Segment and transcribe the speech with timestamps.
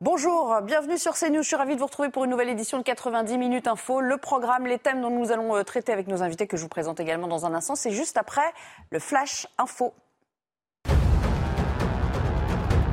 [0.00, 1.42] Bonjour, bienvenue sur CNews.
[1.42, 4.00] Je suis ravie de vous retrouver pour une nouvelle édition de 90 minutes info.
[4.00, 6.68] Le programme, les thèmes dont nous allons euh, traiter avec nos invités que je vous
[6.68, 8.48] présente également dans un instant, c'est juste après
[8.90, 9.92] le Flash Info.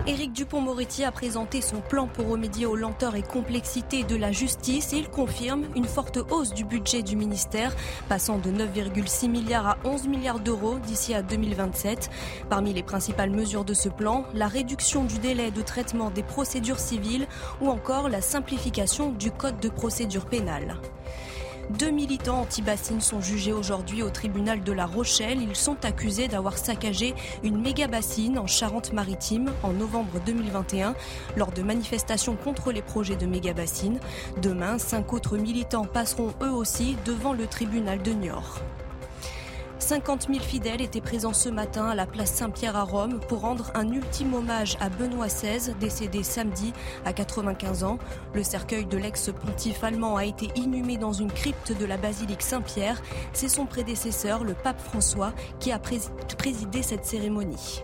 [0.07, 4.93] Éric Dupont-Moretti a présenté son plan pour remédier aux lenteurs et complexités de la justice
[4.93, 7.75] et il confirme une forte hausse du budget du ministère,
[8.07, 12.11] passant de 9,6 milliards à 11 milliards d'euros d'ici à 2027.
[12.51, 16.79] Parmi les principales mesures de ce plan, la réduction du délai de traitement des procédures
[16.79, 17.25] civiles
[17.59, 20.77] ou encore la simplification du code de procédure pénale.
[21.71, 25.41] Deux militants anti-bassines sont jugés aujourd'hui au tribunal de La Rochelle.
[25.41, 30.93] Ils sont accusés d'avoir saccagé une méga bassine en Charente-Maritime en novembre 2021
[31.35, 33.99] lors de manifestations contre les projets de méga bassines.
[34.43, 38.61] Demain, cinq autres militants passeront eux aussi devant le tribunal de Niort.
[39.79, 43.71] 50 000 fidèles étaient présents ce matin à la place Saint-Pierre à Rome pour rendre
[43.75, 46.73] un ultime hommage à Benoît XVI, décédé samedi
[47.05, 47.99] à 95 ans.
[48.33, 53.01] Le cercueil de l'ex-pontife allemand a été inhumé dans une crypte de la basilique Saint-Pierre.
[53.33, 57.83] C'est son prédécesseur, le pape François, qui a présidé cette cérémonie.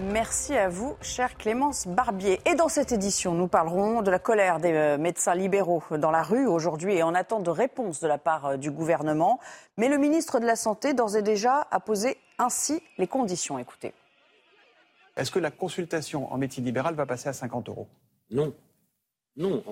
[0.00, 2.38] Merci à vous, chère Clémence Barbier.
[2.46, 6.22] Et dans cette édition, nous parlerons de la colère des euh, médecins libéraux dans la
[6.22, 9.40] rue aujourd'hui et en attente de réponse de la part euh, du gouvernement.
[9.76, 13.58] Mais le ministre de la Santé, d'ores et déjà, a posé ainsi les conditions.
[13.58, 13.92] Écoutez.
[15.16, 17.88] Est-ce que la consultation en médecine libérale va passer à 50 euros?
[18.30, 18.54] Non.
[19.36, 19.64] Non,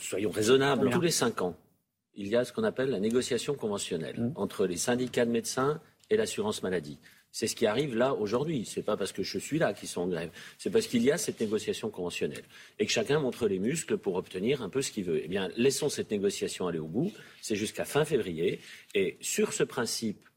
[0.00, 0.90] soyons raisonnables.
[0.90, 1.54] Tous les 5 ans,
[2.14, 4.32] il y a ce qu'on appelle la négociation conventionnelle mmh.
[4.36, 6.98] entre les syndicats de médecins et l'assurance maladie.
[7.38, 8.64] C'est ce qui arrive là aujourd'hui.
[8.64, 10.32] Ce n'est pas parce que je suis là qu'ils sont en grève.
[10.58, 12.42] C'est parce qu'il y a cette négociation conventionnelle
[12.80, 15.20] et que chacun montre les muscles pour obtenir un peu ce qu'il veut.
[15.22, 17.12] Eh bien, laissons cette négociation aller au bout.
[17.40, 18.58] C'est jusqu'à fin février.
[18.96, 20.28] Et sur ce principe,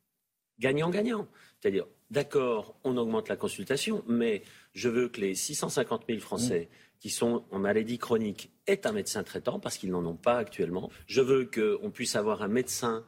[0.59, 1.27] gagnant-gagnant.
[1.59, 4.43] C'est-à-dire, d'accord, on augmente la consultation, mais
[4.75, 9.23] je veux que les 650 000 Français qui sont en maladie chronique aient un médecin
[9.23, 10.91] traitant parce qu'ils n'en ont pas actuellement.
[11.07, 13.03] Je veux qu'on puisse avoir un médecin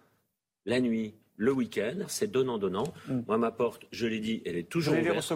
[0.66, 2.86] la nuit, le week-end, c'est donnant-donnant.
[3.08, 3.22] Mm.
[3.28, 5.34] Moi, ma porte, je l'ai dit, elle est toujours ouverte.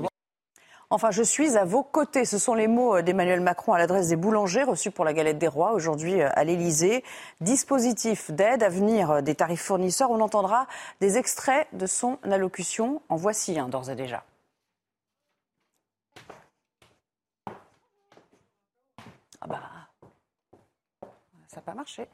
[0.89, 2.23] Enfin, je suis à vos côtés.
[2.23, 5.47] Ce sont les mots d'Emmanuel Macron à l'adresse des boulangers reçus pour la galette des
[5.47, 7.03] rois aujourd'hui euh, à l'Elysée.
[7.41, 10.11] Dispositif d'aide à venir des tarifs fournisseurs.
[10.11, 10.65] On entendra
[11.01, 13.01] des extraits de son allocution.
[13.09, 14.23] En voici un d'ores et déjà.
[19.41, 19.61] Ah bah,
[21.47, 22.07] ça n'a pas marché.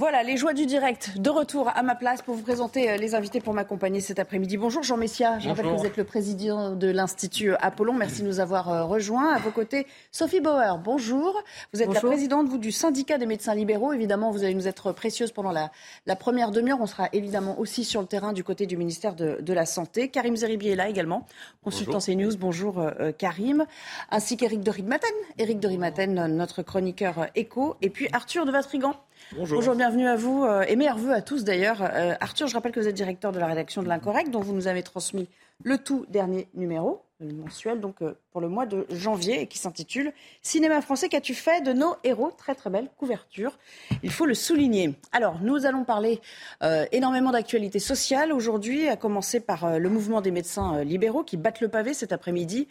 [0.00, 3.14] Voilà, les joies du direct, de retour à ma place pour vous présenter euh, les
[3.14, 4.56] invités pour m'accompagner cet après-midi.
[4.56, 7.92] Bonjour Jean Messia, je rappelle que vous êtes le président de l'Institut Apollon.
[7.92, 9.34] Merci de nous avoir euh, rejoints.
[9.34, 11.42] À vos côtés, Sophie Bauer, bonjour.
[11.74, 13.92] Vous êtes la présidente vous, du syndicat des médecins libéraux.
[13.92, 15.70] Évidemment, vous allez nous être précieuse pendant la,
[16.06, 16.80] la première demi-heure.
[16.80, 20.08] On sera évidemment aussi sur le terrain du côté du ministère de, de la Santé.
[20.08, 21.26] Karim Zeribi est là également,
[21.62, 22.38] consultant CNews.
[22.38, 23.66] Bonjour euh, Karim.
[24.10, 25.10] Ainsi qu'Éric de Ridmaten.
[25.36, 27.76] Éric de Ridmaten, notre chroniqueur éco.
[27.82, 28.94] Et puis Arthur de Vatrigan
[29.36, 29.74] Bonjour.
[29.74, 31.82] bienvenue à vous euh, et meilleurs voeux à tous d'ailleurs.
[31.82, 34.54] Euh, Arthur, je rappelle que vous êtes directeur de la rédaction de l'Incorrect, dont vous
[34.54, 35.28] nous avez transmis
[35.62, 40.12] le tout dernier numéro mensuel donc euh, pour le mois de janvier et qui s'intitule
[40.42, 42.30] Cinéma français, qu'as-tu fait de nos héros?
[42.30, 43.58] Très très belle couverture,
[44.02, 44.94] il faut le souligner.
[45.12, 46.20] Alors nous allons parler
[46.62, 51.36] euh, énormément d'actualités sociales aujourd'hui, à commencer par euh, le mouvement des médecins libéraux qui
[51.36, 52.68] battent le pavé cet après-midi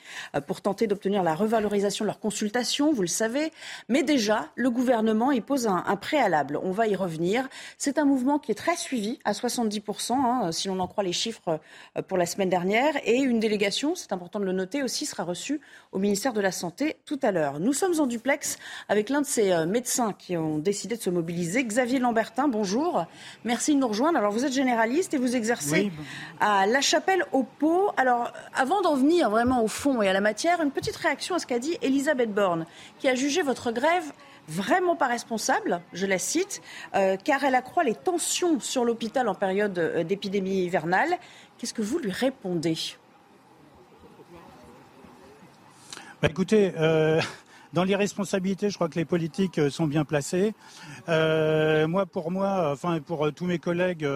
[0.48, 3.52] pour tenter d'obtenir la revalorisation de leurs consultations, vous le savez.
[3.88, 6.60] Mais déjà, le gouvernement y pose un, préalable.
[6.64, 7.48] On va y revenir.
[7.78, 11.14] C'est un mouvement qui est très suivi à 70%, hein, si l'on en croit les
[11.14, 11.60] chiffres
[12.08, 15.62] pour la semaine dernière, et une délégation, c'est important de le noter aussi, sera reçu
[15.92, 17.60] au ministère de la Santé tout à l'heure.
[17.60, 18.58] Nous sommes en duplex
[18.88, 22.48] avec l'un de ces euh, médecins qui ont décidé de se mobiliser, Xavier Lambertin.
[22.48, 23.06] Bonjour.
[23.44, 24.18] Merci de nous rejoindre.
[24.18, 25.92] Alors, vous êtes généraliste et vous exercez
[26.40, 27.92] à La Chapelle au Pau.
[27.98, 31.40] Alors, avant d'en venir vraiment au fond et à la matière, une petite réaction à
[31.40, 32.66] ce qu'a dit Elisabeth Borne,
[33.00, 34.12] qui a jugé votre grève
[34.50, 36.62] vraiment pas responsable, je la cite,
[36.96, 41.18] euh, car elle accroît les tensions sur l'hôpital en période euh, d'épidémie hivernale.
[41.58, 42.78] Qu'est-ce que vous lui répondez?
[46.22, 47.22] Bah, écoutez, euh,
[47.74, 50.54] dans l'irresponsabilité, je crois que les politiques euh, sont bien placés.
[51.08, 54.08] Euh, moi, pour moi, enfin pour tous mes collègues,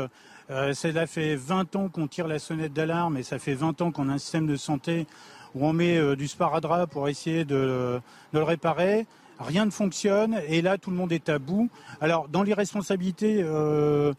[0.49, 4.09] cela fait 20 ans qu'on tire la sonnette d'alarme et ça fait 20 ans qu'on
[4.09, 5.07] a un système de santé
[5.55, 7.99] où on met du sparadrap pour essayer de,
[8.33, 9.07] le réparer
[9.39, 11.69] rien ne fonctionne et là tout le monde est à bout.
[12.01, 14.13] Alors dans l'irresponsabilité, euh,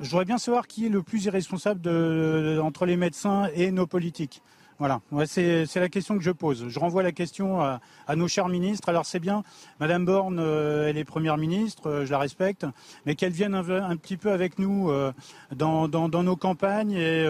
[0.00, 1.88] je voudrais bien savoir qui est le plus irresponsable
[2.60, 4.42] entre les médecins et nos politiques.
[4.82, 6.66] Voilà, c'est la question que je pose.
[6.66, 7.80] Je renvoie la question à,
[8.16, 8.88] nos chers ministres.
[8.88, 9.44] Alors c'est bien,
[9.78, 12.66] Madame Borne, euh, elle est première ministre, euh, je la respecte,
[13.06, 15.12] mais qu'elle vienne un, petit peu avec nous euh,
[15.54, 17.24] dans, nos campagnes et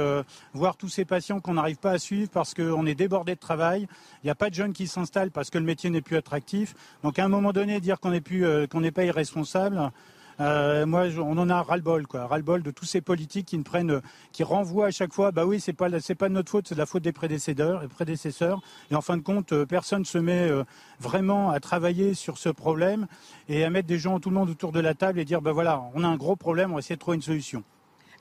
[0.55, 3.87] voir tous ces patients qu'on n'arrive pas à suivre parce qu'on est débordé de travail.
[4.23, 6.75] Il n'y a pas de jeunes qui s'installent parce que le métier n'est plus attractif.
[7.03, 9.93] Donc à un moment donné, dire qu'on n'est pas irresponsable,
[10.41, 14.01] euh, moi, on en a ras-le-bol, quoi, ras-le-bol de tous ces politiques qui ne prennent,
[14.33, 16.87] qui renvoient à chaque fois, bah oui, c'est pas, c'est pas notre faute, c'est la
[16.87, 18.61] faute des prédécesseurs, prédécesseurs.
[18.91, 20.65] Et en fin de compte, euh, personne se met euh,
[21.01, 23.07] vraiment à travailler sur ce problème
[23.49, 25.53] et à mettre des gens, tout le monde autour de la table et dire, bah
[25.53, 27.65] voilà, on a un gros problème, on va essayer de trouver une solution.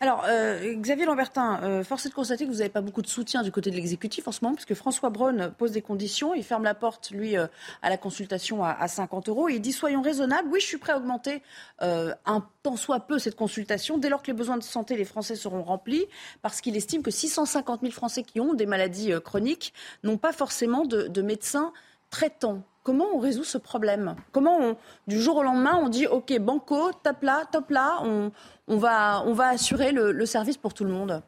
[0.03, 3.07] Alors, euh, Xavier Lambertin, euh, force est de constater que vous n'avez pas beaucoup de
[3.07, 6.33] soutien du côté de l'exécutif en ce moment, puisque François Braun pose des conditions.
[6.33, 7.45] Il ferme la porte, lui, euh,
[7.83, 9.47] à la consultation à, 50 euros.
[9.47, 10.49] il dit soyons raisonnables.
[10.51, 11.43] Oui, je suis prêt à augmenter
[11.79, 15.35] un tant soit peu cette consultation, dès lors que les besoins de santé des Français
[15.35, 16.05] seront remplis,
[16.41, 19.71] parce qu'il estime que 650 000 Français qui ont des maladies chroniques
[20.03, 21.73] n'ont pas forcément de, de médecins
[22.09, 22.63] traitants.
[22.83, 24.15] Comment on résout ce problème?
[24.31, 24.75] Comment,
[25.05, 28.31] du jour au lendemain, on dit OK, banco, top là, top là, on,
[28.67, 31.21] on va, on assurer le, service pour tout le monde?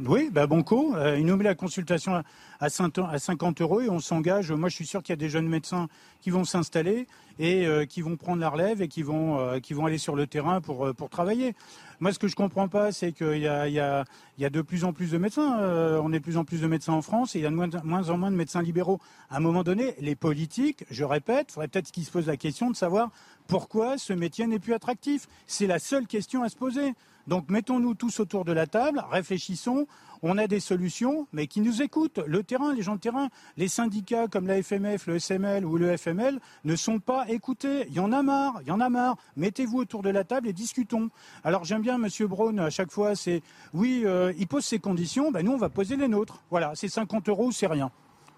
[0.00, 2.22] Oui, bah Banco, euh, il nous met la consultation
[2.60, 4.52] à 50 euros et on s'engage.
[4.52, 5.88] Moi, je suis sûr qu'il y a des jeunes médecins
[6.20, 7.06] qui vont s'installer
[7.38, 10.16] et euh, qui vont prendre la relève et qui vont, euh, qui vont aller sur
[10.16, 11.54] le terrain pour, pour travailler.
[12.00, 14.04] Moi, ce que je comprends pas, c'est qu'il y a, il y, a,
[14.36, 15.58] il y a de plus en plus de médecins.
[16.02, 17.54] on est de plus en plus de médecins en France et il y a de
[17.54, 19.00] moins, moins en moins de médecins libéraux.
[19.30, 22.70] À un moment donné, les politiques, je répète, faudrait peut-être qu'ils se posent la question
[22.70, 23.10] de savoir
[23.46, 25.26] pourquoi ce métier n'est plus attractif.
[25.46, 26.92] C'est la seule question à se poser.
[27.26, 29.86] Donc mettons-nous tous autour de la table, réfléchissons,
[30.22, 32.20] on a des solutions, mais qui nous écoutent.
[32.26, 35.96] Le terrain, les gens de terrain, les syndicats comme la FMF, le SML ou le
[35.96, 37.86] FML ne sont pas écoutés.
[37.88, 39.16] Il y en a marre, il y en a marre.
[39.36, 41.10] Mettez-vous autour de la table et discutons.
[41.44, 42.08] Alors j'aime bien M.
[42.26, 43.42] Braun, à chaque fois, c'est
[43.74, 46.42] oui, euh, il pose ses conditions, ben nous on va poser les nôtres.
[46.50, 47.90] Voilà, c'est 50 euros c'est rien.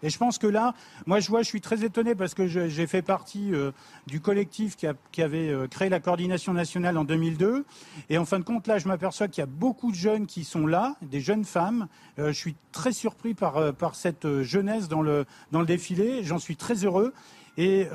[0.02, 0.74] Et je pense que là,
[1.06, 3.72] moi je vois, je suis très étonné parce que j'ai fait partie euh,
[4.06, 4.86] du collectif qui,
[5.20, 7.64] avait euh, créé la coordination nationale en 2002.
[8.08, 10.44] Et en fin de compte, là, je m'aperçois qu'il y a beaucoup de jeunes qui
[10.44, 11.88] sont là, des jeunes femmes.
[12.18, 13.58] Euh, je suis très surpris par,
[13.94, 16.22] cette jeunesse dans le, le défilé.
[16.22, 17.12] J'en suis très heureux.
[17.56, 17.88] Et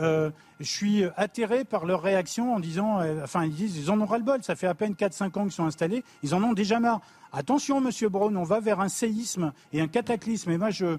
[0.59, 4.43] je suis atterré par leur réaction en disant, enfin ils disent, ils en ont ras-le-bol,
[4.43, 6.99] ça fait à peine 4-5 ans qu'ils sont installés, ils en ont déjà marre.
[7.35, 10.51] Attention, Monsieur Braun, on va vers un séisme et un cataclysme.
[10.51, 10.97] Et moi, je,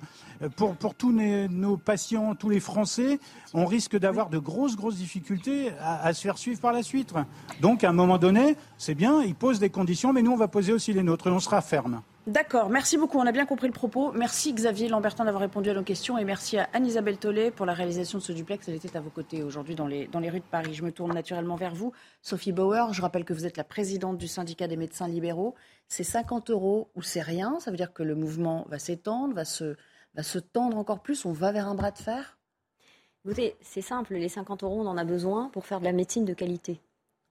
[0.56, 3.20] pour, pour tous nos patients, tous les Français,
[3.52, 7.14] on risque d'avoir de grosses, grosses difficultés à, se faire suivre par la suite.
[7.60, 10.48] Donc, à un moment donné, c'est bien, ils posent des conditions, mais nous, on va
[10.48, 12.02] poser aussi les nôtres et on sera ferme.
[12.26, 13.18] D'accord, merci beaucoup.
[13.18, 14.10] On a bien compris le propos.
[14.12, 17.74] Merci Xavier Lambertin d'avoir répondu à nos questions et merci à Anne-Isabelle Tollet pour la
[17.74, 18.66] réalisation de ce duplex.
[18.66, 20.72] Elle était à vos côtés aujourd'hui dans les, rues de Paris.
[20.72, 21.92] Je me tourne naturellement vers vous.
[22.22, 25.54] Sophie Bauer, je rappelle que vous êtes la présidente du syndicat des médecins libéraux.
[25.88, 29.44] C'est 50 euros ou c'est rien Ça veut dire que le mouvement va s'étendre, va
[29.44, 29.76] se,
[30.14, 32.38] va se tendre encore plus On va vers un bras de fer
[33.26, 34.14] Écoutez, c'est simple.
[34.14, 36.80] Les 50 euros, on en a besoin pour faire de la médecine de qualité.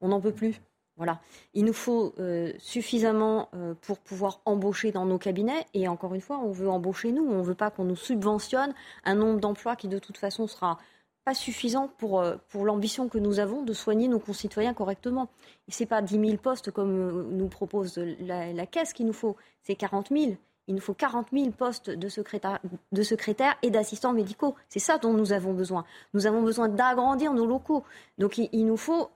[0.02, 0.62] On n'en peut plus.
[0.98, 1.20] Voilà.
[1.54, 5.66] Il nous faut euh, suffisamment euh, pour pouvoir embaucher dans nos cabinets.
[5.74, 7.26] Et encore une fois, on veut embaucher nous.
[7.28, 8.74] On ne veut pas qu'on nous subventionne
[9.04, 10.78] un nombre d'emplois qui, de toute façon, sera
[11.26, 15.30] pas suffisant pour, euh, pour l'ambition que nous avons de soigner nos concitoyens correctement.
[15.68, 19.76] Ce n'est pas 10 000 postes comme nous propose la, caisse qu'il nous faut, c'est
[19.76, 20.34] 40 000.
[20.68, 24.56] Il nous faut 40 000 postes de secrétaires et d'assistants médicaux.
[24.70, 25.84] C'est ça dont nous avons besoin.
[26.14, 27.84] Nous avons besoin d'agrandir nos locaux.
[28.18, 29.10] Donc il nous faut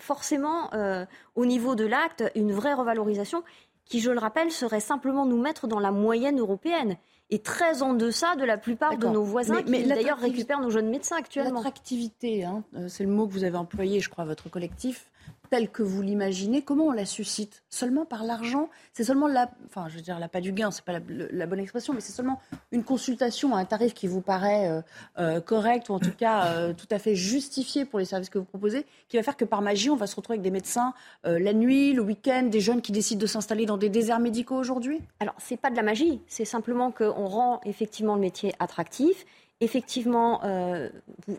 [0.00, 3.42] forcément, euh, au niveau de l'acte, une vraie revalorisation
[3.84, 6.96] qui, je le rappelle, serait simplement nous mettre dans la moyenne européenne
[7.30, 10.88] et très en deçà de la plupart de nos voisins qui d'ailleurs récupèrent nos jeunes
[10.88, 11.56] médecins actuellement.
[11.56, 15.10] L'attractivité, hein, euh, c'est le mot que vous avez employé, je crois, votre collectif
[15.48, 17.62] telle que vous l'imaginez, comment on la suscite?
[17.68, 20.84] Seulement par l'argent C'est seulement la, enfin, je veux dire, la pas du gain, c'est
[20.84, 22.40] pas la, bonne expression, mais c'est seulement
[22.72, 24.82] une consultation à un tarif qui vous paraît euh,
[25.18, 28.38] euh, correct ou en tout cas euh, tout à fait justifié pour les services que
[28.38, 30.94] vous proposez, qui va faire que par magie, on va se retrouver avec des médecins
[31.24, 35.00] la nuit, le week-end, des jeunes qui décident de s'installer dans des déserts médicaux aujourd'hui?
[35.20, 39.24] Alors, c'est pas de la magie, c'est simplement qu'on rend effectivement le métier attractif.
[39.60, 40.40] Effectivement,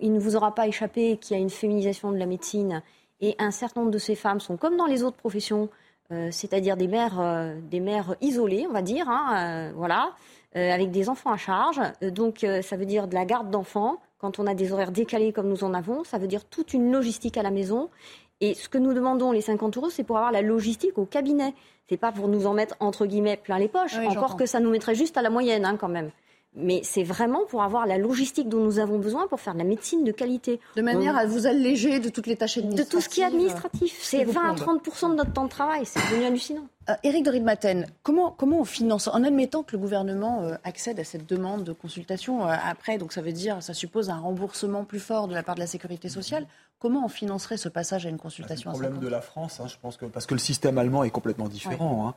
[0.01, 2.81] il ne vous aura pas échappé qu'il y a une féminisation de la médecine
[3.21, 5.69] et un certain nombre de ces femmes sont comme dans les autres professions,
[6.11, 10.11] euh, c'est-à-dire des mères, euh, des mères isolées, on va dire, hein, euh, voilà,
[10.55, 11.79] avec des enfants à charge.
[12.01, 13.99] donc ça veut dire de la garde d'enfants.
[14.17, 16.91] Quand on a des horaires décalés comme nous en avons, ça veut dire toute une
[16.91, 17.89] logistique à la maison.
[18.41, 21.53] Et ce que nous demandons, les 50 euros, c'est pour avoir la logistique au cabinet.
[21.87, 23.95] C'est pas pour nous en mettre, entre guillemets, plein les poches.
[24.07, 26.09] Encore que ça nous mettrait juste à la moyenne, hein, quand même
[26.55, 29.65] mais c'est vraiment pour avoir la logistique dont nous avons besoin pour faire de la
[29.65, 30.59] médecine de qualité.
[30.75, 32.91] De manière à vous alléger de toutes les tâches administratives.
[32.91, 33.97] De tout ce qui est administratif.
[34.01, 35.85] C'est 20 à 30 de notre temps de travail.
[35.85, 36.67] C'est devenu hallucinant.
[36.89, 40.99] Euh, Éric de Ridmaten, comment, comment on finance En admettant que le gouvernement euh, accède
[40.99, 44.85] à cette demande de consultation euh, après, donc ça veut dire, ça suppose un remboursement
[44.85, 46.47] plus fort de la part de la sécurité sociale.
[46.79, 49.67] Comment on financerait ce passage à une consultation C'est le problème de la France, hein,
[49.67, 52.07] je pense que parce que le système allemand est complètement différent.
[52.07, 52.15] Hein.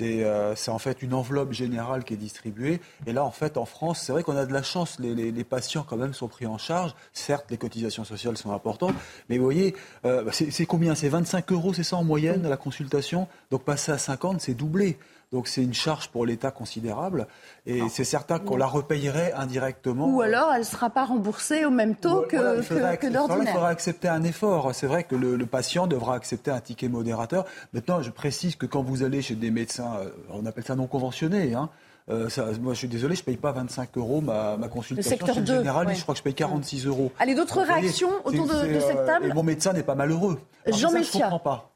[0.00, 2.80] Euh, c'est en fait une enveloppe générale qui est distribuée.
[3.06, 4.98] Et là, en fait, en France, c'est vrai qu'on a de la chance.
[5.00, 6.94] Les, patients, quand même, sont pris en charge.
[7.12, 8.94] Certes, les cotisations sociales sont importantes.
[9.28, 10.94] Mais vous voyez, euh, c'est combien?
[10.94, 13.28] C'est 25 euros, c'est ça en moyenne, la consultation?
[13.50, 14.98] Donc passer à 50, c'est doublé.
[15.32, 17.26] Donc c'est une charge pour l'État considérable.
[17.66, 20.08] Et c'est certain qu'on la repayerait indirectement.
[20.08, 22.62] Ou alors elle ne sera pas remboursée au même taux que,
[22.96, 23.38] que, d'ordinaire.
[23.42, 24.74] Il faudra accepter un effort.
[24.74, 27.44] C'est vrai que le, patient devra accepter un ticket modérateur.
[27.72, 30.86] Maintenant, je précise que quand vous allez chez des médecins, euh, on appelle ça non
[30.86, 31.68] conventionnés, hein,
[32.10, 32.28] euh,
[32.60, 35.10] moi, je suis désolé, je ne paye pas 25 euros ma, ma consultation.
[35.10, 37.10] Le secteur général, je crois que je paye 46 euros.
[37.18, 40.38] Allez, d'autres réactions autour de, cette euh, table Mon médecin n'est pas malheureux.
[40.66, 41.30] Jean Messia.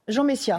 [0.06, 0.58] Jean Messia.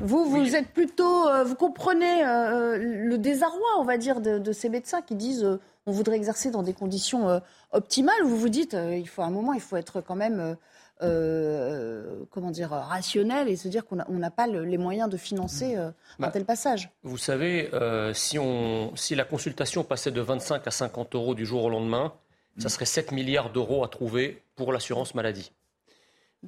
[0.00, 4.68] Vous, vous êtes plutôt, euh, vous comprenez euh, le désarroi, on va dire, de, ces
[4.68, 7.40] médecins qui disent euh, on voudrait exercer dans des conditions
[7.72, 10.54] optimales, ou vous vous dites il faut un moment, il faut être quand même,
[11.00, 16.28] comment dire, rationnel et se dire qu'on n'a pas les moyens de financer un bah,
[16.30, 16.90] tel passage.
[17.04, 17.70] Vous savez,
[18.12, 22.12] si, on, si la consultation passait de 25 à 50 euros du jour au lendemain,
[22.58, 25.52] ça serait 7 milliards d'euros à trouver pour l'assurance maladie.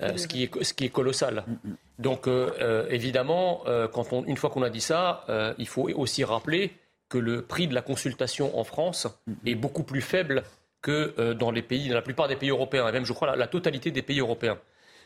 [0.02, 1.42] Euh, ce, qui est, ce qui est colossal.
[1.46, 1.76] Mm, mm.
[1.98, 5.24] Donc euh, euh, évidemment, quand on, une fois qu'on a dit ça,
[5.58, 6.72] il faut aussi rappeler
[7.08, 10.44] que le prix de la consultation en France mm, est beaucoup plus faible
[10.82, 13.36] que dans les pays, dans la plupart des pays européens, et même je crois la,
[13.36, 14.58] la totalité des pays européens.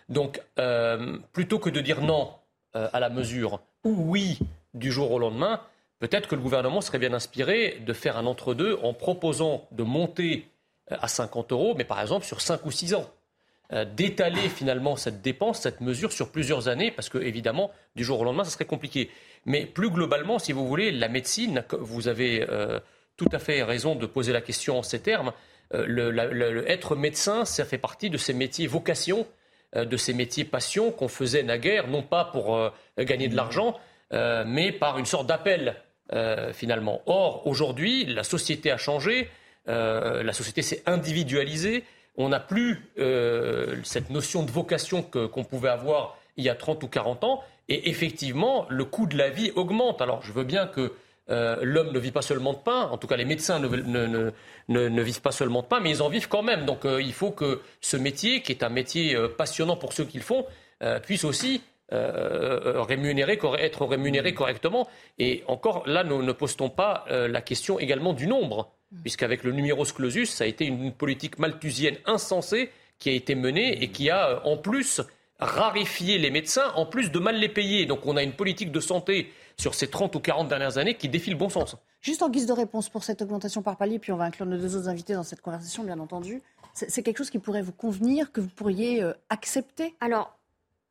[0.09, 0.41] Donc
[1.33, 2.33] plutôt que de dire non
[2.75, 4.39] à la mesure ou oui
[4.75, 5.61] du jour au lendemain,
[5.99, 10.49] peut-être que le gouvernement serait bien inspiré de faire un entre-deux en proposant de monter
[10.91, 13.11] à 50 euros, mais par exemple sur 5 ou 6 ans.
[13.75, 18.21] Euh, d'étaler finalement cette dépense, cette mesure sur plusieurs années, parce que évidemment, du jour
[18.21, 19.11] au lendemain, ça serait compliqué.
[19.47, 22.79] Mais plus globalement, si vous voulez, la médecine, vous avez euh,
[23.17, 25.33] tout à fait raison de poser la question en ces termes.
[25.73, 29.27] Euh, être médecin, ça fait partie de ces métiers vocation,
[29.75, 33.77] de ces métiers passion qu'on faisait naguère, non pas pour gagner de l'argent,
[34.13, 35.75] mais par une sorte d'appel
[36.53, 37.03] finalement.
[37.07, 39.29] Or, aujourd'hui, la société a changé,
[39.67, 41.83] la société s'est individualisée,
[42.17, 46.83] on n'a plus euh, cette notion de vocation qu'on pouvait avoir il y a 30
[46.83, 47.43] ou 40 ans.
[47.69, 50.03] Et effectivement, le coût de la vie augmente.
[50.03, 50.93] Alors, je veux bien que
[51.31, 55.23] euh, l'homme ne vit pas seulement de pain, en tout cas les médecins ne, vivent
[55.23, 56.67] pas seulement de pain, mais ils en vivent quand même.
[56.67, 60.19] Donc euh, il faut que ce métier, qui est un métier passionnant pour ceux qui
[60.19, 60.47] le font,
[61.03, 64.87] puisse aussi rémunérer, être rémunéré correctement.
[65.19, 68.71] Et encore, là, nous ne postons pas la question également du nombre
[69.03, 73.83] puisqu'avec le numerus clausus, ça a été une politique malthusienne insensée qui a été menée
[73.83, 75.01] et qui a euh, en plus
[75.39, 77.87] rarifié les médecins, en plus de mal les payer.
[77.87, 81.09] Donc on a une politique de santé sur ces 30 ou 40 dernières années qui
[81.09, 81.77] défile le bon sens.
[82.01, 84.59] Juste en guise de réponse pour cette augmentation par palier, puis on va inclure nos
[84.59, 86.43] deux autres invités dans cette conversation, bien entendu.
[86.73, 89.95] C'est quelque chose qui pourrait vous convenir, que vous pourriez euh, accepter?
[90.01, 90.37] Alors,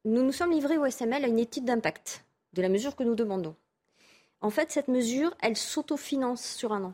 [0.06, 3.16] nous nous sommes livrés au SML à une étude d'impact de la mesure que nous
[3.16, 3.56] demandons.
[4.40, 6.94] En fait, cette mesure, elle s'autofinance sur un an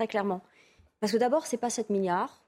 [0.00, 0.40] très clairement.
[1.00, 2.42] Parce que d'abord, ce n'est pas 7 milliards,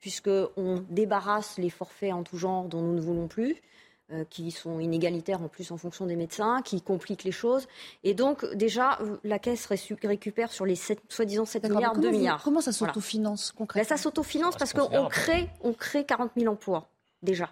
[0.00, 3.62] puisqu'on débarrasse les forfaits en tout genre dont nous ne voulons plus,
[4.10, 7.68] euh, qui sont inégalitaires en plus en fonction des médecins, qui compliquent les choses.
[8.02, 12.42] Et donc, déjà, la Caisse récupère sur les soi-disant 7 milliards, 2 milliards.
[12.42, 16.88] Comment ça s'autofinance concrètement ben, Ça s'autofinance parce qu'on crée, on crée 40 000 emplois,
[17.22, 17.50] déjà,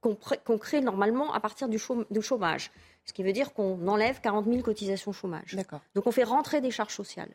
[0.00, 1.78] qu'on crée normalement à partir du
[2.22, 2.70] chômage.
[3.10, 5.56] Ce qui veut dire qu'on enlève 40 000 cotisations chômage.
[5.96, 7.30] Donc on fait rentrer des charges sociales.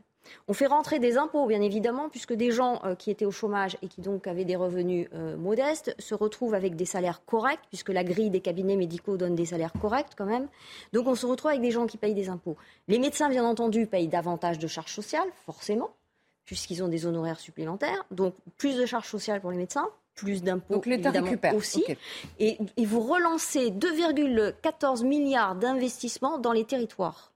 [0.48, 3.78] On fait rentrer des impôts, bien évidemment, puisque des gens euh, qui étaient au chômage
[3.82, 7.90] et qui donc avaient des revenus euh, modestes se retrouvent avec des salaires corrects, puisque
[7.90, 10.48] la grille des cabinets médicaux donne des salaires corrects quand même.
[10.94, 12.56] Donc on se retrouve avec des gens qui payent des impôts.
[12.88, 15.90] Les médecins, bien entendu, payent davantage de charges sociales, forcément,
[16.46, 18.06] puisqu'ils ont des honoraires supplémentaires.
[18.12, 21.84] Donc plus de charges sociales pour les médecins, plus d'impôts récupère aussi.
[22.40, 27.34] Et, et vous relancez 2,14 milliards d'investissements dans les territoires.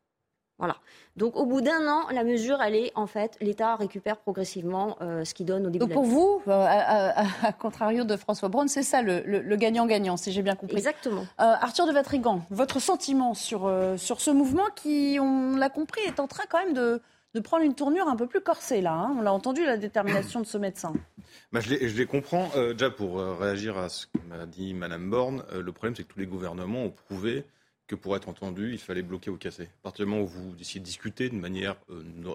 [0.59, 0.75] Voilà.
[1.15, 5.23] Donc au bout d'un an, la mesure, elle est en fait, l'État récupère progressivement euh,
[5.23, 5.85] ce qu'il donne au début.
[5.85, 10.41] Donc pour vous, euh, à, contrario de François Braun, c'est ça le gagnant-gagnant, si j'ai
[10.41, 10.77] bien compris.
[10.77, 11.21] Exactement.
[11.21, 16.19] Euh, Arthur de Vatrigan, votre sentiment sur, sur ce mouvement qui, on l'a compris, est
[16.19, 17.01] en train quand même de,
[17.33, 18.93] de prendre une tournure un peu plus corsée là.
[18.93, 19.15] Hein.
[19.17, 20.93] On l'a entendu, la détermination de ce médecin.
[21.51, 22.49] bah, je, les, comprends.
[22.55, 25.95] Euh, déjà, pour euh, réagir à ce que m'a dit Mme Borne, euh, le problème,
[25.95, 27.45] c'est que tous les gouvernements ont prouvé
[27.87, 29.63] que pour être entendu, il fallait bloquer ou casser.
[29.63, 31.75] À partir du moment où vous essayez de discuter de manière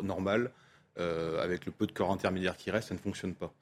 [0.02, 0.50] normale,
[0.96, 3.52] avec le peu de corps intermédiaire qui reste, ça ne fonctionne pas.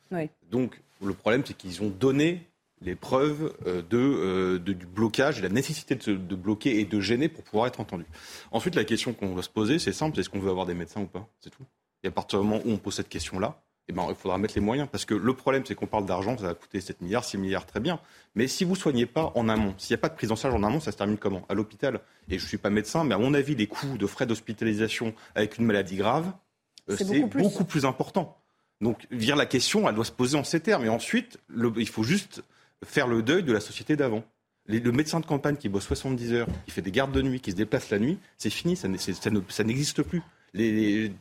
[0.51, 2.47] Donc, le problème, c'est qu'ils ont donné
[2.85, 7.45] les preuves de, du blocage et la nécessité de, de, bloquer et de gêner pour
[7.45, 8.05] pouvoir être entendu.
[8.51, 11.01] Ensuite, la question qu'on doit se poser, c'est simple, est-ce qu'on veut avoir des médecins
[11.01, 11.29] ou pas?
[11.41, 11.65] C'est tout.
[12.03, 14.55] Et à partir du moment où on pose cette question-là, eh ben, il faudra mettre
[14.55, 14.89] les moyens.
[14.91, 17.67] Parce que le problème, c'est qu'on parle d'argent, ça va coûter 7 milliards, 6 milliards,
[17.67, 18.01] très bien.
[18.35, 20.37] Mais si vous ne soignez pas en amont, s'il n'y a pas de prise en
[20.37, 21.45] charge en amont, ça se termine comment?
[21.49, 22.01] À l'hôpital.
[22.29, 25.15] Et je ne suis pas médecin, mais à mon avis, les coûts de frais d'hospitalisation
[25.35, 26.33] avec une maladie grave,
[26.91, 27.85] euh, c'est beaucoup, plus.
[27.85, 28.39] important.
[28.81, 30.85] Donc, dire la question, elle doit se poser en ces termes.
[30.85, 31.39] Et ensuite,
[31.77, 32.43] il faut juste
[32.85, 34.25] faire le deuil de la société d'avant.
[34.67, 37.51] Le médecin de campagne qui bosse 70 heures, qui fait des gardes de nuit, qui
[37.51, 38.89] se déplace la nuit, c'est fini, ça
[39.65, 40.23] n'existe plus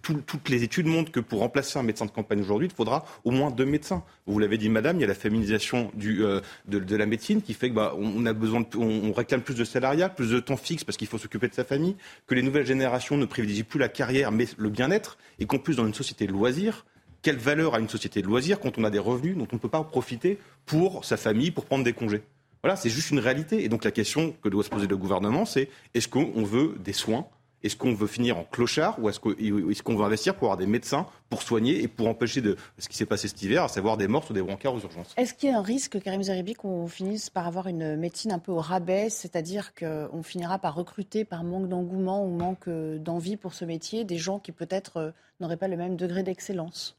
[0.01, 3.31] toutes les études montrent que pour remplacer un médecin de campagne aujourd'hui, il faudra au
[3.31, 4.03] moins deux médecins.
[4.25, 7.69] Vous l'avez dit, madame, il y a la féminisation euh, de, la médecine qui fait
[7.69, 10.97] que bah, on, a besoin on, réclame plus de salariat, plus de temps fixe parce
[10.97, 11.95] qu'il faut s'occuper de sa famille,
[12.27, 15.77] que les nouvelles générations ne privilégient plus la carrière mais le bien-être, et qu'en plus
[15.77, 16.85] dans une société de loisirs,
[17.21, 19.59] quelle valeur a une société de loisirs quand on a des revenus dont on ne
[19.59, 22.23] peut pas profiter pour sa famille, pour prendre des congés?
[22.63, 23.63] Voilà, c'est juste une réalité.
[23.63, 26.93] Et donc la question que doit se poser le gouvernement, c'est est-ce qu'on veut des
[26.93, 27.27] soins?
[27.63, 31.05] Est-ce qu'on veut finir en clochard ou est-ce qu'on veut investir pour avoir des médecins
[31.29, 34.07] pour soigner et pour empêcher de, ce qui s'est passé cet hiver, à savoir des
[34.07, 35.13] morts ou des brancards aux urgences?
[35.15, 38.39] Est-ce qu'il y a un risque, Karim Zeribi, qu'on finisse par avoir une médecine un
[38.39, 43.37] peu au rabais, c'est-à-dire qu'on finira par recruter par manque d'engouement ou manque euh, d'envie
[43.37, 46.97] pour ce métier des gens qui peut-être euh, n'auraient pas le même degré d'excellence?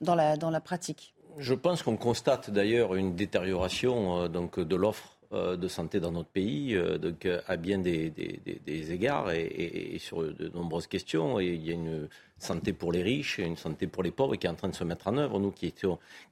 [0.00, 5.56] Dans la, pratique Je pense qu'on constate d'ailleurs une détérioration euh, donc, de l'offre euh,
[5.56, 8.12] de santé dans notre pays, euh, donc à bien des,
[8.66, 11.40] égards et, sur de nombreuses questions.
[11.40, 14.36] Et il y a une santé pour les riches et une santé pour les pauvres
[14.36, 15.38] qui est en train de se mettre en œuvre.
[15.38, 15.66] Nous qui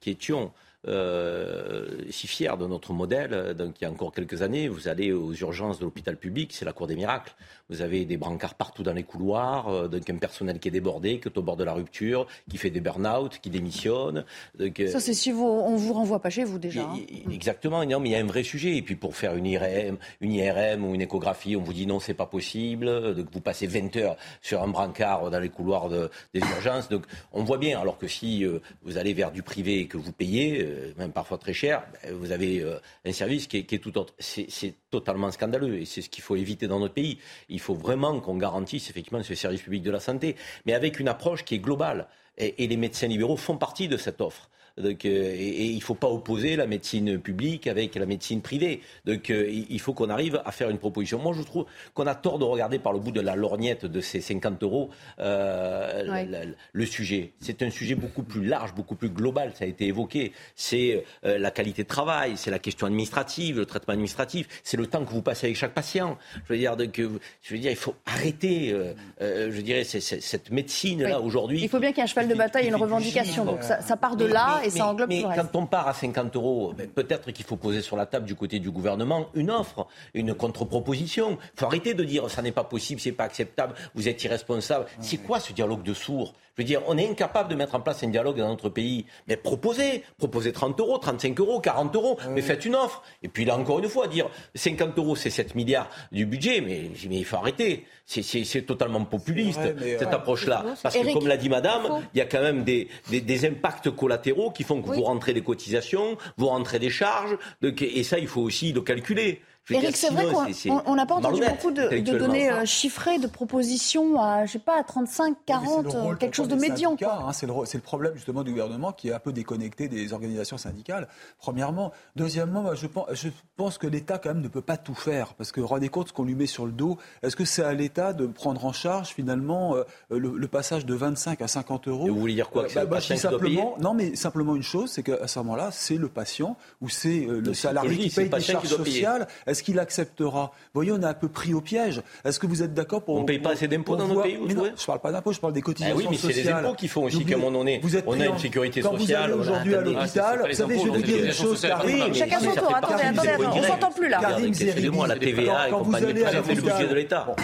[0.05, 0.51] étions
[0.85, 5.33] si fiers de notre modèle, donc il y a encore quelques années, vous allez aux
[5.33, 7.35] urgences de l'hôpital public, c'est la cour des miracles.
[7.69, 11.19] Vous avez des brancards partout dans les couloirs, euh, donc un personnel qui est débordé,
[11.19, 14.23] qui est au bord de la rupture, qui fait des burn-out, qui démissionne.
[14.61, 16.83] Euh, Ça, c'est si vous, on vous renvoie pas chez vous déjà.
[16.83, 16.97] Hein.
[17.29, 17.83] Exactement.
[17.85, 18.77] Non, mais il y a un vrai sujet.
[18.77, 21.99] Et puis pour faire une IRM, une IRM ou une échographie, on vous dit non,
[21.99, 23.15] c'est pas possible.
[23.15, 26.87] Donc vous passez 20 heures sur un brancard dans les couloirs des urgences.
[26.87, 27.81] Donc on voit bien.
[27.81, 30.65] Alors que si euh, vous allez vers du privé et que vous payez,
[30.97, 32.63] même parfois très cher, ben, vous avez
[33.05, 34.13] un service qui est, qui est tout autre.
[34.19, 37.19] C'est totalement scandaleux et c'est ce qu'il faut éviter dans notre pays.
[37.49, 41.07] Il faut vraiment qu'on garantisse effectivement ce service public de la santé, mais avec une
[41.07, 42.07] approche qui est globale.
[42.37, 44.49] et les médecins libéraux font partie de cette offre.
[44.77, 48.81] Donc, euh, et, il ne faut pas opposer la médecine publique avec la médecine privée.
[49.05, 51.19] Donc euh, il faut qu'on arrive à faire une proposition.
[51.19, 54.01] Moi, je trouve qu'on a tort de regarder par le bout de la lorgnette de
[54.01, 57.33] ces 50 euros euh, le, sujet.
[57.39, 59.51] C'est un sujet beaucoup plus large, beaucoup plus global.
[59.55, 60.31] Ça a été évoqué.
[60.55, 65.03] C'est la qualité de travail, c'est la question administrative, le traitement administratif, c'est le temps
[65.03, 66.17] que vous passez avec chaque patient.
[66.45, 68.75] Je veux dire, donc, je veux dire, il faut arrêter.
[69.19, 71.61] je dirais, cette médecine là aujourd'hui.
[71.61, 73.45] Il faut bien qu'il y ait un cheval de bataille et une revendication.
[73.45, 74.61] Donc ça, ça part de là
[75.07, 78.25] mais, quand on part à 50 euros, ben, peut-être qu'il faut poser sur la table
[78.25, 81.37] du côté du gouvernement une offre, une contre-proposition.
[81.55, 84.85] Il faut arrêter de dire ça n'est pas possible, c'est pas acceptable, vous êtes irresponsable.
[84.99, 86.33] C'est quoi ce dialogue de sourds?
[86.57, 89.05] Je veux dire, on est incapable de mettre en place un dialogue dans notre pays.
[89.27, 93.03] Mais proposez, proposez 30 euros, 35 euros, 40 euros, mais faites une offre.
[93.21, 96.89] Et puis là, encore une fois, dire 50 euros, c'est 7 milliards du budget, mais,
[97.07, 97.85] mais il faut arrêter.
[98.07, 100.65] C'est totalement populiste, cette approche-là.
[100.81, 104.49] Parce que, comme l'a dit madame, il y a quand même des, des, impacts collatéraux
[104.49, 108.41] qui font que vous rentrez des cotisations, vous rentrez des charges, et ça, il faut
[108.41, 109.41] aussi le calculer.
[109.69, 114.45] Eric, c'est vrai qu'on n'a pas entendu beaucoup de, données euh, chiffrées, de propositions à,
[114.45, 116.95] je sais pas, à 35, 40, quelque chose de médian.
[117.01, 121.07] Hein, c'est le, problème justement du gouvernement qui est un peu déconnecté des organisations syndicales,
[121.39, 121.91] premièrement.
[122.15, 125.51] Deuxièmement, je pense, je pense que l'État quand même ne peut pas tout faire, parce
[125.51, 126.97] que rendez compte ce qu'on lui met sur le dos.
[127.23, 131.41] Est-ce que c'est à l'État de prendre en charge finalement euh, le, passage de 25
[131.41, 132.07] à 50 euros?
[132.07, 135.03] Vous voulez dire quoi que euh, bah, bah, simplement, Non, mais simplement une chose, c'est
[135.03, 139.27] qu'à ce moment-là, c'est le patient ou c'est le salarié qui paye des charges sociales.
[139.57, 142.03] Est-ce qu'il acceptera Voyez, on a un peu pris au piège.
[142.23, 143.15] Est-ce que vous êtes d'accord pour...
[143.15, 145.39] On ne paye pas assez d'impôts dans nos pays Je ne parle pas d'impôts, je
[145.39, 146.11] parle des cotisations sociales.
[146.11, 148.19] oui, mais c'est les impôts qui font aussi qu'à un moment donné, vous êtes on
[148.19, 149.31] a une sécurité quand sociale.
[149.31, 152.13] Vous allez aujourd'hui à l'hôpital, vous savez, je vais vous dire une chose, Karim.
[152.13, 154.19] Chacun son tour, attendez, attendez, on ne s'entend plus là.
[154.19, 154.53] Karim
[154.91, 157.35] moi la TVA et compagnie, fait le budget de l'État.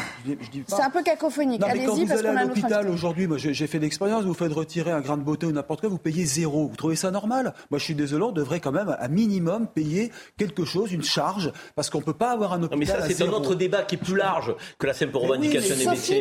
[0.67, 1.63] C'est un peu cacophonique.
[1.63, 5.01] Allez-y, parce qu'on a à l'hôpital aujourd'hui, moi j'ai fait l'expérience, vous faites retirer un
[5.01, 6.67] grain de beauté ou n'importe quoi, vous payez zéro.
[6.67, 7.55] Vous trouvez ça normal?
[7.71, 11.51] Moi je suis désolé, on devrait quand même, à minimum, payer quelque chose, une charge,
[11.75, 12.79] parce qu'on peut pas avoir un hôpital.
[12.79, 15.85] mais ça, c'est un autre débat qui est plus large que la simple revendication des
[15.85, 16.13] médecins.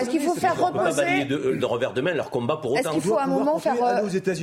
[0.00, 2.80] Est-ce qu'il faut faire reposer de, revers de main leur combat pour autant.
[2.80, 3.74] Est-ce qu'il faut un moment faire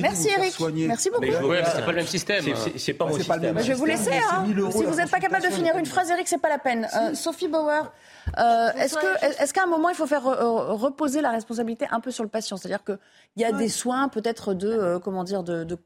[0.01, 0.59] Merci Eric.
[0.87, 1.25] Merci beaucoup.
[1.25, 2.45] c'est pas le même système.
[2.77, 3.59] C'est pas mon système.
[3.59, 4.11] Je vais vous laisser.
[4.31, 4.45] Hein.
[4.71, 6.87] Si vous n'êtes pas capable de finir une phrase, Eric, c'est pas la peine.
[7.13, 7.91] Sophie Bauer.
[8.37, 12.57] Est-ce qu'à un moment, il faut faire reposer la responsabilité un peu sur le patient?
[12.57, 12.97] C'est-à-dire qu'il
[13.37, 15.77] y a des soins peut-être de, comment dire, de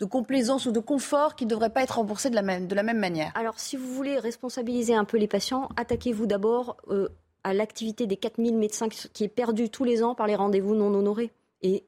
[0.00, 3.32] de complaisance ou de confort qui ne devraient pas être remboursés de la même, manière
[3.34, 7.08] Alors, si vous voulez responsabiliser un peu les patients, attaquez-vous d'abord euh,
[7.44, 10.92] à l'activité des 4000 médecins qui est perdue tous les ans par les rendez-vous non
[10.94, 11.30] honorés.
[11.62, 11.84] Et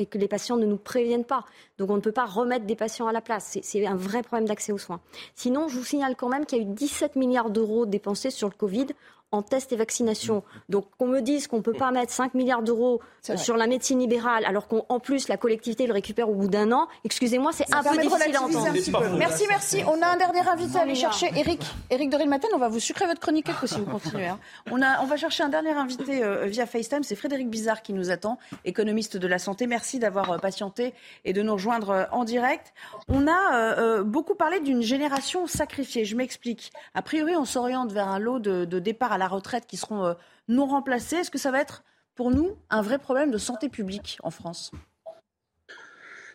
[0.00, 1.44] et que les patients ne nous préviennent pas.
[1.78, 3.58] Donc on ne peut pas remettre des patients à la place.
[3.62, 5.00] C'est un vrai problème d'accès aux soins.
[5.34, 8.48] Sinon, je vous signale quand même qu'il y a eu 17 milliards d'euros dépensés sur
[8.48, 8.86] le Covid
[9.32, 10.42] en tests et vaccinations.
[10.68, 13.00] Donc qu'on me dise qu'on ne peut pas mettre 5 milliards d'euros
[13.36, 16.88] sur la médecine libérale, alors qu'en plus la collectivité le récupère au bout d'un an,
[17.04, 19.16] excusez-moi, c'est un peu difficile à entendre.
[19.18, 19.82] Merci, merci.
[19.86, 21.30] On a un dernier invité à aller chercher.
[21.36, 24.26] Eric, Eric de matin on va vous sucrer votre chronique si vous continuez.
[24.26, 24.38] Hein.
[24.70, 27.02] On, a, on va chercher un dernier invité euh, via FaceTime.
[27.02, 29.66] C'est Frédéric Bizarre qui nous attend, économiste de la santé.
[29.66, 32.72] Merci d'avoir euh, patienté et de nous rejoindre euh, en direct.
[33.08, 36.04] On a beaucoup parlé d'une génération sacrifiée.
[36.04, 36.72] Je m'explique.
[36.94, 40.04] A priori, on s'oriente vers un lot de, de départ à la retraite qui seront
[40.04, 40.14] euh,
[40.48, 41.16] non remplacés.
[41.16, 41.84] Est-ce que ça va être
[42.16, 44.72] pour nous un vrai problème de santé publique en France?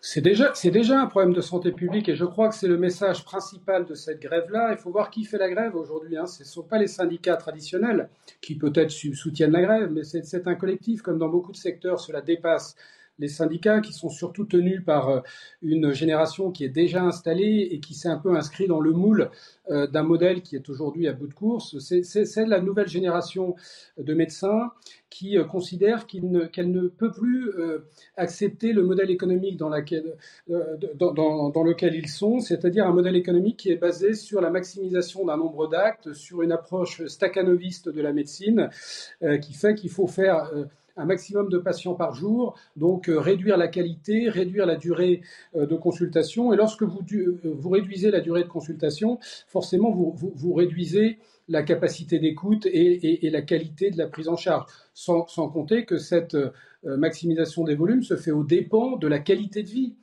[0.07, 2.77] C'est déjà, c'est déjà un problème de santé publique et je crois que c'est le
[2.77, 4.69] message principal de cette grève-là.
[4.71, 6.15] Il faut voir qui fait la grève aujourd'hui.
[6.15, 6.27] Hein.
[6.27, 8.07] Ce ne sont pas les syndicats traditionnels
[8.39, 12.21] qui peut-être soutiennent la grève, mais c'est un collectif, comme dans beaucoup de secteurs, cela
[12.21, 12.75] dépasse
[13.19, 15.19] les syndicats qui sont surtout tenus par euh,
[15.61, 19.29] une génération qui est déjà installée et qui s'est un peu inscrit dans le moule
[19.69, 21.79] euh, d'un modèle qui est aujourd'hui à bout de course.
[21.79, 23.55] C'est la nouvelle génération
[23.97, 24.71] de médecins
[25.09, 27.51] qui euh, considère qu'elle ne, peut plus
[28.17, 33.77] accepter le modèle économique dans, dans lequel ils sont, c'est-à-dire un modèle économique qui est
[33.77, 38.69] basé sur la maximisation d'un nombre d'actes, sur une approche staccanoviste de la médecine,
[39.41, 40.51] qui fait qu'il faut faire
[40.97, 45.21] un maximum de patients par jour, donc euh, réduire la qualité, réduire la durée
[45.55, 46.53] euh, de consultation.
[46.53, 51.63] Et lorsque vous, euh, vous, réduisez la durée de consultation, forcément, vous, vous, réduisez la
[51.63, 54.65] capacité d'écoute et, la qualité de la prise en charge.
[54.93, 56.37] Sans, sans compter que cette
[56.83, 59.93] maximisation des volumes se fait au dépens de la qualité de vie.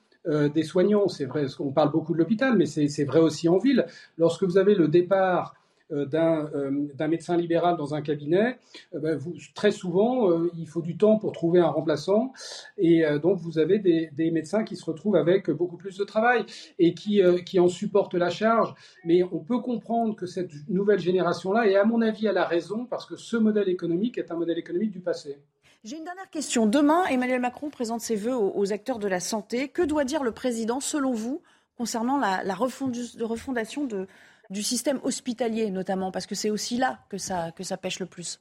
[0.55, 1.09] des soignants.
[1.09, 3.87] C'est vrai, on parle beaucoup de l'hôpital, mais c'est vrai aussi en ville.
[4.19, 5.57] Lorsque vous avez le départ
[5.93, 8.59] d'un médecin libéral dans un cabinet,
[8.95, 9.21] euh, ben,
[9.55, 12.33] très souvent, il faut du temps pour trouver un remplaçant.
[12.79, 16.45] Et donc, vous avez des, médecins qui se retrouvent avec beaucoup plus de travail
[16.79, 17.21] et qui,
[17.59, 18.75] en supportent la charge.
[19.05, 22.87] Mais on peut comprendre que cette nouvelle génération-là est, à mon avis, à la raison
[22.87, 25.39] parce que ce modèle économique est un modèle économique du passé.
[25.85, 26.67] J'ai une dernière question.
[26.67, 29.69] Demain, Emmanuel Macron présente ses voeux aux, acteurs de la santé.
[29.69, 31.43] Que doit dire le président, selon vous,
[31.77, 34.07] concernant la refondation de,
[34.53, 38.07] du système hospitalier notamment, parce que c'est aussi là que ça, que ça pêche le
[38.07, 38.41] plus.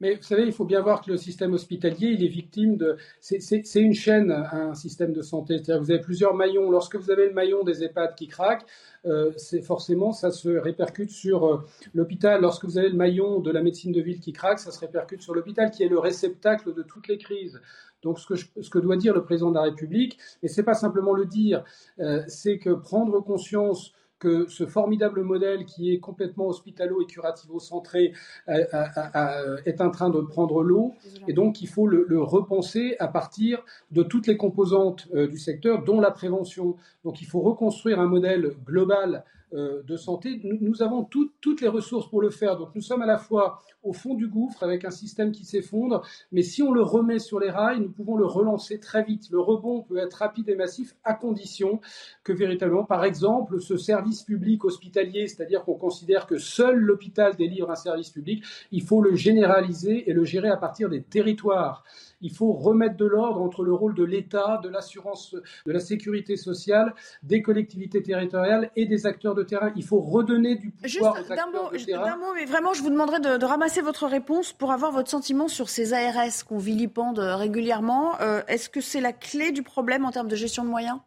[0.00, 2.96] Mais vous savez, il faut bien voir que le système hospitalier, il est victime de.
[3.20, 5.58] C'est une chaîne, un système de santé.
[5.58, 6.70] C'est-à-dire que vous avez plusieurs maillons.
[6.70, 8.64] Lorsque vous avez le maillon des EHPAD qui craque,
[9.04, 9.30] euh,
[9.62, 12.40] forcément, ça se répercute sur euh, l'hôpital.
[12.40, 15.20] Lorsque vous avez le maillon de la médecine de ville qui craque, ça se répercute
[15.20, 17.60] sur l'hôpital, qui est le réceptacle de toutes les crises.
[18.02, 20.72] Donc, ce que, ce que doit dire le président de la République, et c'est pas
[20.72, 21.62] simplement le dire,
[21.98, 28.12] euh, c'est que prendre conscience que ce formidable modèle qui est complètement hospitalo et curativo-centré
[28.48, 28.84] euh, euh,
[29.16, 30.94] euh, est en train de prendre l'eau.
[31.26, 36.00] Et donc, il faut le, repenser à partir de toutes les composantes du secteur, dont
[36.00, 36.76] la prévention.
[37.02, 40.40] Donc, il faut reconstruire un modèle global euh, de santé.
[40.44, 42.56] Nous, avons toutes les ressources pour le faire.
[42.56, 46.02] Donc nous sommes à la fois au fond du gouffre avec un système qui s'effondre,
[46.32, 49.28] mais si on le remet sur les rails, nous pouvons le relancer très vite.
[49.30, 51.80] Le rebond peut être rapide et massif à condition
[52.22, 57.70] que véritablement, par exemple, ce service public hospitalier, c'est-à-dire qu'on considère que seul l'hôpital délivre
[57.70, 61.84] un service public, il faut le généraliser et le gérer à partir des territoires
[62.20, 65.34] il faut remettre de l'ordre entre le rôle de l'État, de l'assurance,
[65.66, 69.72] de la sécurité sociale, des collectivités territoriales et des acteurs de terrain.
[69.76, 72.04] Il faut redonner du pouvoir aux acteurs mot, de terrain.
[72.04, 75.48] D'un mot, mais vraiment, je vous demanderai de, ramasser votre réponse pour avoir votre sentiment
[75.48, 78.20] sur ces ARS qu'on vilipende régulièrement.
[78.20, 80.98] Euh, est-ce que c'est la clé du problème en termes de gestion de moyens?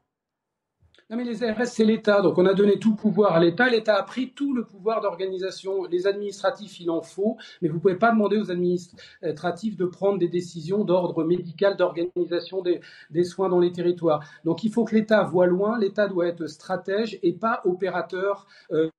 [1.10, 2.22] Non, mais les ARS, c'est l'État.
[2.22, 3.70] Donc, on a donné tout le pouvoir à l'État.
[3.70, 5.84] L'État a pris tout le pouvoir d'organisation.
[5.86, 10.18] Les administratifs, il en faut, mais vous ne pouvez pas demander aux administratifs de prendre
[10.18, 14.24] des décisions d'ordre médical, d'organisation des, soins dans les territoires.
[14.46, 15.78] Donc, il faut que l'État voit loin.
[15.78, 18.48] L'État doit être stratège et pas opérateur.
[18.72, 18.90] Euh,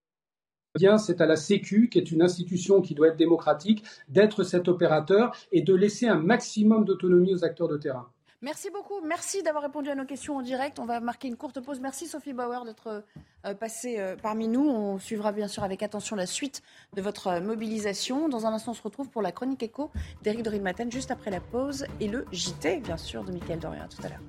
[0.77, 4.69] bien, c'est à la Sécu, qui est une institution qui doit être démocratique, d'être cet
[4.69, 8.14] opérateur et de laisser un maximum d'autonomie aux acteurs de terrain.
[8.45, 9.01] Merci beaucoup.
[9.01, 10.79] Merci d'avoir répondu à nos questions en direct.
[10.79, 11.81] On va marquer une courte pause.
[11.81, 13.03] Merci Sophie Bauer d'être
[13.47, 14.69] euh, passée euh, parmi nous.
[14.69, 18.29] On suivra bien sûr avec attention la suite de votre euh, mobilisation.
[18.29, 19.91] Dans un instant, on se retrouve pour la chronique écho
[20.23, 23.89] d'Éric de Matin juste après la pause et le JT, bien sûr, de Mickaël Dorian.
[23.89, 24.21] Tout à l'heure.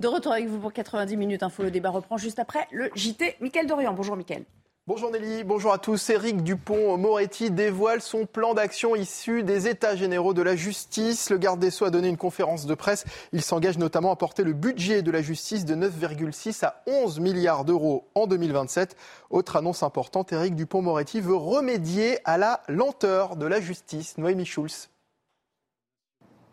[0.00, 1.62] De retour avec vous pour 90 minutes info.
[1.62, 3.36] Le débat reprend juste après le JT.
[3.40, 3.92] Mickaël Dorian.
[3.92, 4.44] Bonjour Mickaël.
[4.88, 6.10] Bonjour Nelly, bonjour à tous.
[6.10, 11.30] Éric Dupont-Moretti dévoile son plan d'action issu des États généraux de la justice.
[11.30, 13.04] Le garde des Sceaux a donné une conférence de presse.
[13.32, 17.64] Il s'engage notamment à porter le budget de la justice de 9,6 à 11 milliards
[17.64, 18.96] d'euros en 2027.
[19.30, 24.18] Autre annonce importante, Éric Dupont-Moretti veut remédier à la lenteur de la justice.
[24.18, 24.88] Noémie Schulz.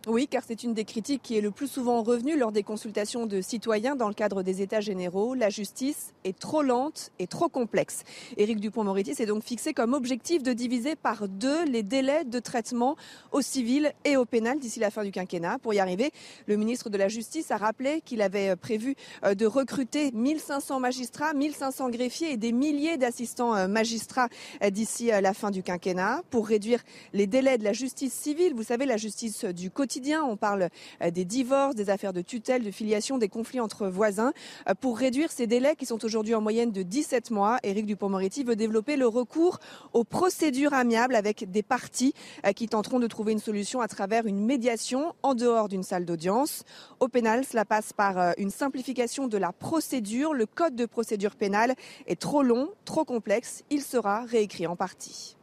[0.09, 3.27] Oui, car c'est une des critiques qui est le plus souvent revenue lors des consultations
[3.27, 5.35] de citoyens dans le cadre des États généraux.
[5.35, 8.03] La justice est trop lente et trop complexe.
[8.35, 12.95] Éric Dupont-Moretti s'est donc fixé comme objectif de diviser par deux les délais de traitement
[13.31, 15.59] au civil et au pénal d'ici la fin du quinquennat.
[15.59, 16.09] Pour y arriver,
[16.47, 21.35] le ministre de la Justice a rappelé qu'il avait prévu euh, de recruter 1500 magistrats,
[21.35, 24.29] 1500 greffiers et des milliers d'assistants euh, magistrats
[24.63, 26.81] euh, d'ici la fin du quinquennat pour réduire
[27.13, 28.55] les délais de la justice civile.
[28.55, 30.69] Vous savez, la justice du quotidien on parle
[31.01, 34.33] euh, des divorces, des affaires de tutelle, de filiation, des conflits entre voisins.
[34.67, 38.43] Euh, pour réduire ces délais qui sont aujourd'hui en moyenne de 17 mois, Éric Dupond-Moretti
[38.43, 39.59] veut développer le recours
[39.93, 42.13] aux procédures amiables avec des parties
[42.45, 46.05] euh, qui tenteront de trouver une solution à travers une médiation en dehors d'une salle
[46.05, 46.63] d'audience.
[46.99, 50.33] Au pénal, cela passe par une simplification de la procédure.
[50.33, 51.75] Le code de procédure pénale
[52.07, 53.63] est trop long, trop complexe.
[53.69, 55.38] Il sera réécrit en partie.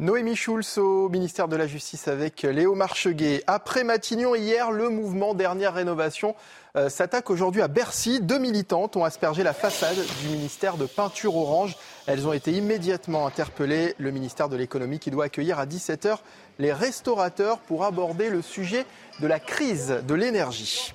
[0.00, 3.42] Noémie Schulz au ministère de la Justice avec Léo Marcheguet.
[3.48, 6.36] Après Matignon hier, le mouvement Dernière Rénovation
[6.76, 8.20] euh, s'attaque aujourd'hui à Bercy.
[8.20, 11.76] Deux militantes ont aspergé la façade du ministère de peinture orange.
[12.06, 13.96] Elles ont été immédiatement interpellées.
[13.98, 16.18] Le ministère de l'économie qui doit accueillir à 17h
[16.60, 18.86] les restaurateurs pour aborder le sujet
[19.18, 20.94] de la crise de l'énergie.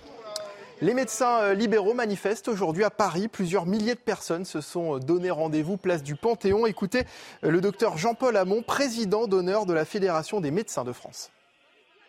[0.81, 3.27] Les médecins euh, libéraux manifestent aujourd'hui à Paris.
[3.27, 6.65] Plusieurs milliers de personnes se sont euh, donné rendez-vous place du Panthéon.
[6.65, 7.03] Écoutez
[7.43, 11.31] euh, le docteur Jean-Paul Hamon, président d'honneur de la Fédération des médecins de France.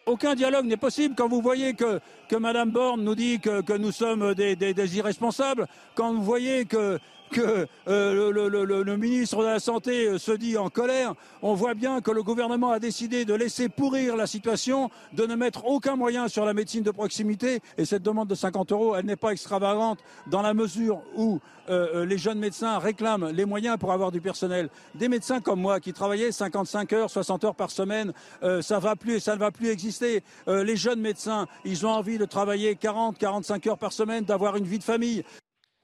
[0.06, 3.92] Aucun dialogue n'est possible quand vous voyez que, que Mme Borne nous dit que, nous
[3.92, 6.98] sommes des, irresponsables, quand vous voyez que
[7.38, 11.14] euh, le, ministre de la Santé euh, se dit en colère.
[11.42, 15.34] On voit bien que le gouvernement a décidé de laisser pourrir la situation, de ne
[15.34, 17.60] mettre aucun moyen sur la médecine de proximité.
[17.76, 22.04] Et cette demande de 50 euros, elle n'est pas extravagante dans la mesure où euh,
[22.04, 24.68] les jeunes médecins réclament les moyens pour avoir du personnel.
[24.94, 28.12] Des médecins comme moi qui travaillaient 55 heures, 60 heures par semaine,
[28.60, 30.22] ça va plus et ça ne va plus exister.
[30.46, 34.64] les jeunes médecins, ils ont envie de travailler 40, 45 heures par semaine, d'avoir une
[34.64, 35.24] vie de famille.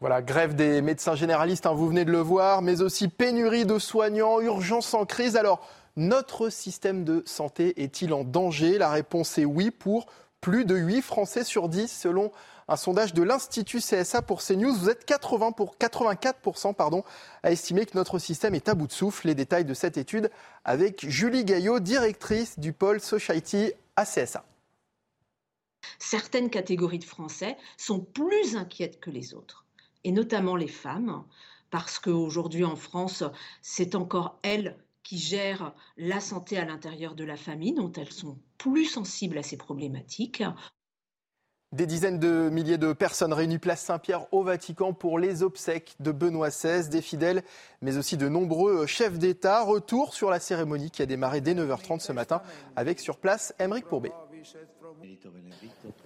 [0.01, 3.79] Voilà, grève des médecins généralistes, hein, vous venez de le voir, mais aussi pénurie de
[3.79, 5.37] soignants, urgence en crise.
[5.37, 5.61] Alors,
[5.97, 8.79] notre système de santé est-il en danger?
[8.79, 10.07] La réponse est oui pour
[10.41, 12.33] plus de 8 Français sur 10 selon
[12.69, 14.73] un sondage de l'Institut CSA pour CNews.
[14.73, 17.05] Vous êtes 80 pour 84% pardon,
[17.43, 19.27] à estimer que notre système est à bout de souffle.
[19.27, 20.31] Les détails de cette étude
[20.65, 24.45] avec Julie Gaillot, directrice du pôle Society à CSA.
[25.99, 29.67] Certaines catégories de Français sont plus inquiètes que les autres
[30.05, 31.25] et notamment les femmes,
[31.71, 33.25] parce qu'aujourd'hui en France,
[33.63, 38.39] c'est encore elles qui gèrent la santé à l'intérieur de la famille, dont elles sont
[38.59, 40.43] plus sensibles à ces problématiques.
[41.73, 46.11] Des dizaines de milliers de personnes réunies place Saint-Pierre au Vatican pour les obsèques de
[46.11, 47.45] Benoît XVI, des fidèles,
[47.81, 49.63] mais aussi de nombreux chefs d'État.
[49.63, 52.43] Retour sur la cérémonie qui a démarré dès 9h30 ce matin
[52.75, 54.13] avec sur place Émeric Pourbet.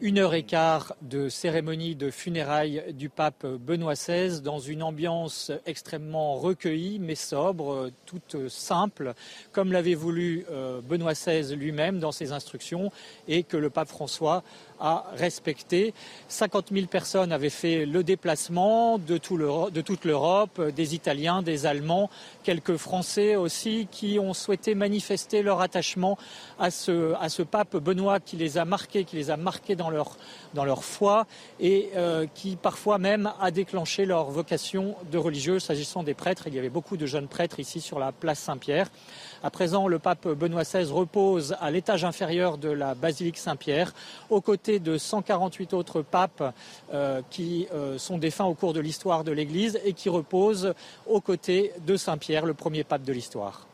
[0.00, 5.50] Une heure et quart de cérémonie de funérailles du pape Benoît XVI dans une ambiance
[5.66, 9.14] extrêmement recueillie mais sobre, toute simple,
[9.52, 12.92] comme l'avait voulu euh, Benoît XVI lui-même dans ses instructions
[13.28, 14.42] et que le pape François
[14.80, 15.94] a respecté.
[16.28, 22.10] 50 000 personnes avaient fait le déplacement de, toute l'Europe, des Italiens, des Allemands,
[22.42, 26.18] quelques Français aussi qui ont souhaité manifester leur attachement
[26.58, 30.16] à ce, à pape Benoît qui les a marqués, qui les a marqués dans leur,
[30.54, 31.26] dans leur foi
[31.60, 35.58] et euh, qui parfois même a déclenché leur vocation de religieux.
[35.58, 38.90] S'agissant des prêtres, il y avait beaucoup de jeunes prêtres ici sur la place Saint-Pierre.
[39.44, 43.92] À présent, le pape Benoît XVI repose à l'étage inférieur de la basilique Saint-Pierre,
[44.30, 46.54] aux côtés de 148 autres papes
[46.94, 50.72] euh, qui euh, sont défunts au cours de l'histoire de l'Église et qui reposent
[51.06, 53.66] aux côtés de Saint-Pierre, le premier pape de l'histoire.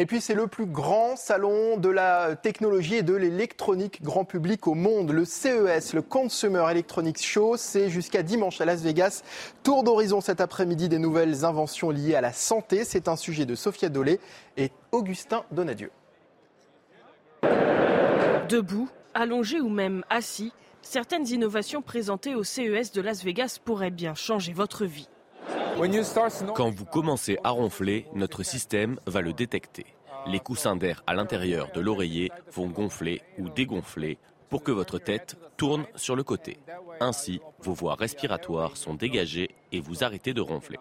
[0.00, 4.66] Et puis c'est le plus grand salon de la technologie et de l'électronique grand public
[4.66, 7.58] au monde, le CES, le Consumer Electronics Show.
[7.58, 9.22] C'est jusqu'à dimanche à Las Vegas.
[9.62, 12.84] Tour d'horizon cet après-midi des nouvelles inventions liées à la santé.
[12.84, 14.20] C'est un sujet de Sophia Dolé
[14.56, 15.90] et Augustin Donadieu.
[18.48, 24.14] Debout, allongé ou même assis, certaines innovations présentées au CES de Las Vegas pourraient bien
[24.14, 25.10] changer votre vie.
[26.54, 29.86] Quand vous commencez à ronfler, notre système va le détecter.
[30.26, 34.18] Les coussins d'air à l'intérieur de l'oreiller vont gonfler ou dégonfler
[34.50, 36.58] pour que votre tête tourne sur le côté.
[37.00, 40.78] Ainsi, vos voies respiratoires sont dégagées et vous arrêtez de ronfler.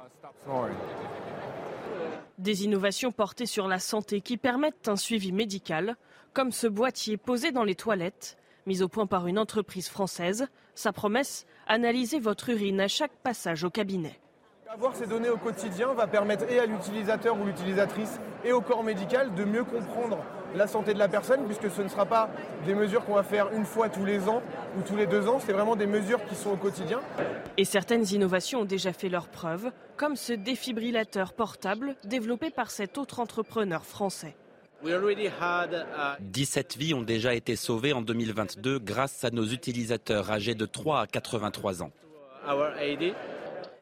[2.37, 5.95] Des innovations portées sur la santé qui permettent un suivi médical,
[6.33, 10.47] comme ce boîtier posé dans les toilettes, mis au point par une entreprise française.
[10.75, 14.19] Sa promesse, analyser votre urine à chaque passage au cabinet.
[14.71, 18.83] Avoir ces données au quotidien va permettre et à l'utilisateur ou l'utilisatrice et au corps
[18.83, 20.19] médical de mieux comprendre
[20.55, 22.29] la santé de la personne, puisque ce ne sera pas
[22.67, 24.43] des mesures qu'on va faire une fois tous les ans
[24.77, 27.01] ou tous les deux ans, c'est vraiment des mesures qui sont au quotidien.
[27.57, 32.99] Et certaines innovations ont déjà fait leurs preuves, comme ce défibrillateur portable développé par cet
[32.99, 34.35] autre entrepreneur français.
[36.19, 41.01] 17 vies ont déjà été sauvées en 2022 grâce à nos utilisateurs âgés de 3
[41.01, 41.91] à 83 ans.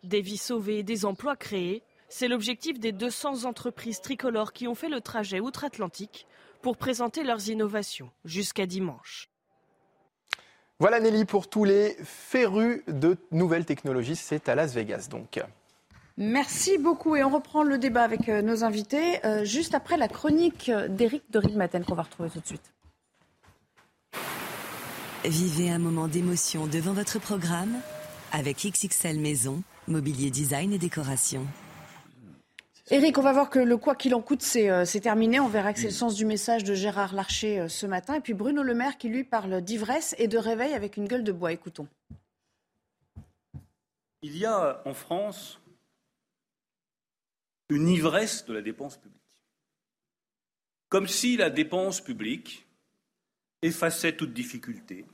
[0.03, 4.75] Des vies sauvées et des emplois créés, c'est l'objectif des 200 entreprises tricolores qui ont
[4.75, 6.27] fait le trajet outre-Atlantique
[6.61, 9.29] pour présenter leurs innovations jusqu'à dimanche.
[10.79, 15.39] Voilà Nelly pour tous les férus de nouvelles technologies, c'est à Las Vegas donc.
[16.17, 20.07] Merci beaucoup et on reprend le débat avec euh, nos invités euh, juste après la
[20.07, 22.73] chronique d'Éric de Rilmaten qu'on va retrouver tout de suite.
[25.25, 27.75] Vivez un moment d'émotion devant votre programme
[28.31, 31.45] avec XXL Maison, mobilier design et décoration.
[32.89, 35.41] Éric, on va voir que le quoi qu'il en coûte, euh, c'est terminé.
[35.41, 38.15] On verra que c'est le sens du message de Gérard Larcher euh, ce matin.
[38.15, 41.25] Et puis Bruno Le Maire qui lui parle d'ivresse et de réveil avec une gueule
[41.25, 41.51] de bois.
[41.51, 41.87] Écoutons.
[44.21, 45.59] Il y a en France
[47.69, 49.17] une ivresse de la dépense publique.
[50.87, 52.65] Comme si la dépense publique
[53.61, 55.05] effaçait toute difficulté,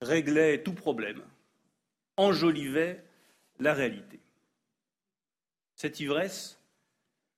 [0.00, 1.20] réglait tout problème,
[2.16, 3.04] enjolivait
[3.58, 4.20] la réalité.
[5.74, 6.58] Cette ivresse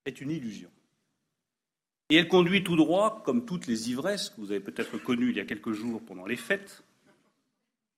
[0.04, 0.70] est une illusion.
[2.10, 5.36] Et elle conduit tout droit, comme toutes les ivresses que vous avez peut-être connues il
[5.36, 6.82] y a quelques jours pendant les fêtes,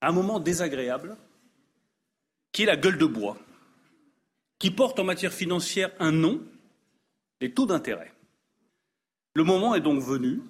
[0.00, 1.16] à un moment désagréable
[2.52, 3.36] qui est la gueule de bois,
[4.58, 6.42] qui porte en matière financière un nom,
[7.40, 8.12] les taux d'intérêt.
[9.34, 10.40] Le moment est donc venu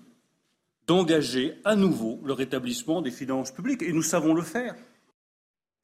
[0.86, 4.74] d'engager à nouveau le rétablissement des finances publiques, et nous savons le faire.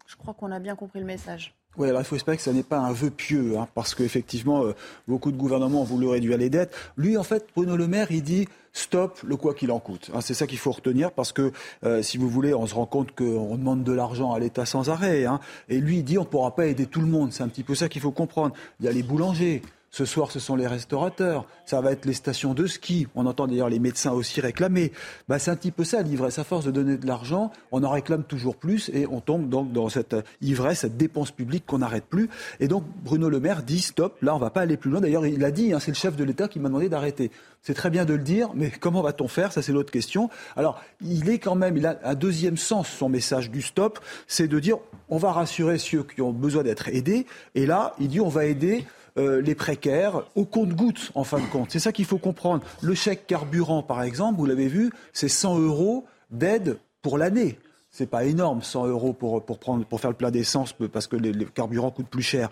[0.07, 1.55] Je crois qu'on a bien compris le message.
[1.79, 4.65] Oui, alors il faut espérer que ce n'est pas un vœu pieux, hein, parce qu'effectivement,
[4.65, 4.75] euh,
[5.07, 6.75] beaucoup de gouvernements ont voulu réduire les dettes.
[6.97, 10.11] Lui, en fait, Bruno Le Maire, il dit stop le quoi qu'il en coûte.
[10.15, 11.53] Hein, c'est ça qu'il faut retenir, parce que,
[11.85, 14.89] euh, si vous voulez, on se rend compte qu'on demande de l'argent à l'État sans
[14.89, 15.27] arrêt.
[15.27, 17.33] Hein, et lui, il dit on ne pourra pas aider tout le monde.
[17.33, 18.55] C'est un petit peu ça qu'il faut comprendre.
[18.81, 19.61] Il y a les boulangers,
[19.97, 21.47] ce soir, ce sont les restaurateurs.
[21.65, 23.07] Ça va être les stations de ski.
[23.15, 24.93] On entend d'ailleurs les médecins aussi réclamer.
[25.27, 26.39] Bah, c'est un petit peu ça, l'ivresse.
[26.39, 29.73] À force de donner de l'argent, on en réclame toujours plus et on tombe donc
[29.73, 32.29] dans cette ivresse, cette dépense publique qu'on n'arrête plus.
[32.61, 35.01] Et donc, Bruno Le Maire dit stop, là, on va pas aller plus loin.
[35.01, 37.31] D'ailleurs, il l'a dit, hein, c'est le chef de l'État qui m'a demandé d'arrêter.
[37.63, 39.51] C'est très bien de le dire, mais comment va-t-on faire?
[39.51, 40.29] Ça, c'est l'autre question.
[40.57, 44.47] Alors, il est quand même, il a un deuxième sens, son message du stop, c'est
[44.47, 44.77] de dire,
[45.09, 47.25] on va rassurer ceux qui ont besoin d'être aidés.
[47.55, 48.85] Et là, il dit, on va aider
[49.19, 51.71] euh, les précaires au compte-gouttes, en fin de compte.
[51.71, 52.63] C'est ça qu'il faut comprendre.
[52.83, 57.59] Le chèque carburant, par exemple, vous l'avez vu, c'est 100 euros d'aide pour l'année.
[57.91, 61.17] C'est pas énorme, 100 euros pour, pour, prendre, pour faire le plein d'essence parce que
[61.17, 62.51] les, les, carburants coûtent plus cher.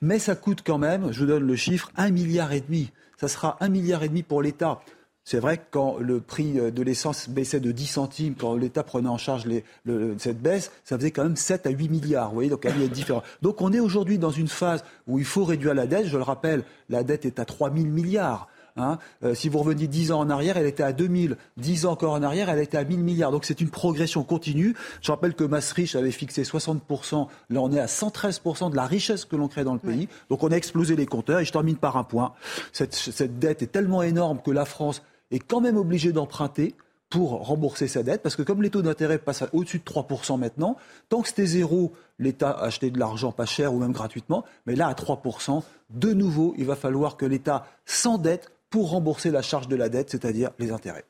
[0.00, 2.90] Mais ça coûte quand même, je vous donne le chiffre, un milliard et demi.
[3.18, 4.80] Ça sera un milliard et demi pour l'État.
[5.26, 8.84] C'est vrai que quand le prix euh, de l'essence baissait de 10 centimes, quand l'État
[8.84, 12.28] prenait en charge les, le, cette baisse, ça faisait quand même 7 à 8 milliards.
[12.28, 13.24] Vous voyez, donc il y a différent.
[13.42, 16.06] Donc on est aujourd'hui dans une phase où il faut réduire la dette.
[16.06, 18.46] Je le rappelle, la dette est à 3 000 milliards.
[18.76, 18.98] Hein.
[19.24, 21.36] Euh, si vous reveniez 10 ans en arrière, elle était à 2000.
[21.56, 23.32] 10 ans encore en arrière, elle était à 1000 milliards.
[23.32, 24.76] Donc c'est une progression continue.
[25.02, 27.26] Je rappelle que Maastricht avait fixé 60%.
[27.50, 30.02] Là, on est à 113% de la richesse que l'on crée dans le pays.
[30.02, 30.08] Ouais.
[30.30, 31.40] Donc on a explosé les compteurs.
[31.40, 32.32] Et je termine par un point.
[32.72, 36.74] Cette, cette dette est tellement énorme que la France est quand même obligé d'emprunter
[37.08, 40.76] pour rembourser sa dette, parce que comme les taux d'intérêt passent au-dessus de 3% maintenant,
[41.08, 44.88] tant que c'était zéro, l'État achetait de l'argent pas cher ou même gratuitement, mais là
[44.88, 49.76] à 3%, de nouveau, il va falloir que l'État s'endette pour rembourser la charge de
[49.76, 51.04] la dette, c'est-à-dire les intérêts.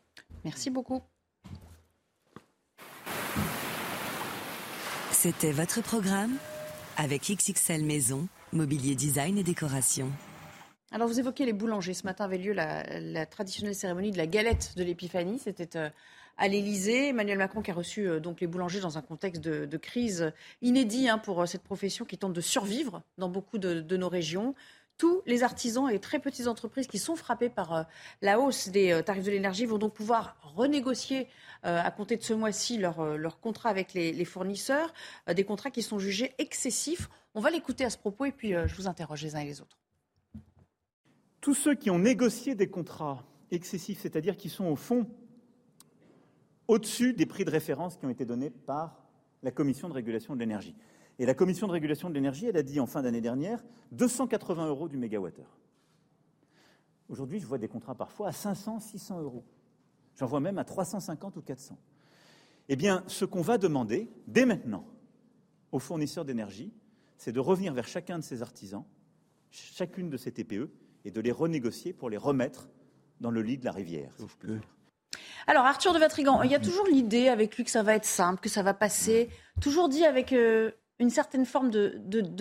[0.44, 1.00] Merci beaucoup.
[5.12, 6.34] C'était votre programme
[6.98, 10.10] avec XXL Maison, mobilier design et décoration.
[10.92, 11.94] Alors vous évoquez les boulangers.
[11.94, 15.38] Ce matin avait lieu la, traditionnelle cérémonie de la galette de l'Épiphanie.
[15.38, 15.90] C'était euh,
[16.36, 17.08] à l'Élysée.
[17.08, 20.32] Emmanuel Macron qui a reçu euh, donc les boulangers dans un contexte de, crise
[20.62, 24.54] inédit hein, pour euh, cette profession qui tente de survivre dans beaucoup de, nos régions.
[24.96, 27.86] tous les artisans et très petites entreprises qui sont frappés par
[28.22, 31.28] la hausse des tarifs de l'énergie vont donc pouvoir renégocier
[31.62, 34.94] à compter de ce mois-ci leur, leur contrat avec les, fournisseurs,
[35.26, 37.10] des contrats qui sont jugés excessifs.
[37.34, 39.60] On va l'écouter à ce propos et puis je vous interroge les uns et les
[39.60, 39.76] autres.
[41.46, 45.06] Tous ceux qui ont négocié des contrats excessifs, c'est-à-dire qui sont au fond
[46.66, 49.06] au-dessus des prix de référence qui ont été donnés par
[49.44, 50.74] la Commission de régulation de l'énergie.
[51.20, 54.66] Et la Commission de régulation de l'énergie, elle a dit en fin d'année dernière 280
[54.66, 55.56] euros du mégawattheure.
[57.08, 59.44] Aujourd'hui, je vois des contrats parfois à 500, 600 euros.
[60.16, 61.78] J'en vois même à 350 ou 400.
[62.70, 64.84] Eh bien, ce qu'on va demander dès maintenant
[65.70, 66.72] aux fournisseurs d'énergie,
[67.16, 68.84] c'est de revenir vers chacun de ces artisans,
[69.52, 70.72] chacune de ces TPE,
[71.06, 72.68] et de les renégocier pour les remettre
[73.20, 74.10] dans le lit de la rivière.
[75.46, 78.04] Alors, Arthur de Vatrigan, il y a toujours l'idée avec lui que ça va être
[78.04, 79.30] simple, que ça va passer,
[79.60, 81.92] toujours dit avec euh, une certaine forme de,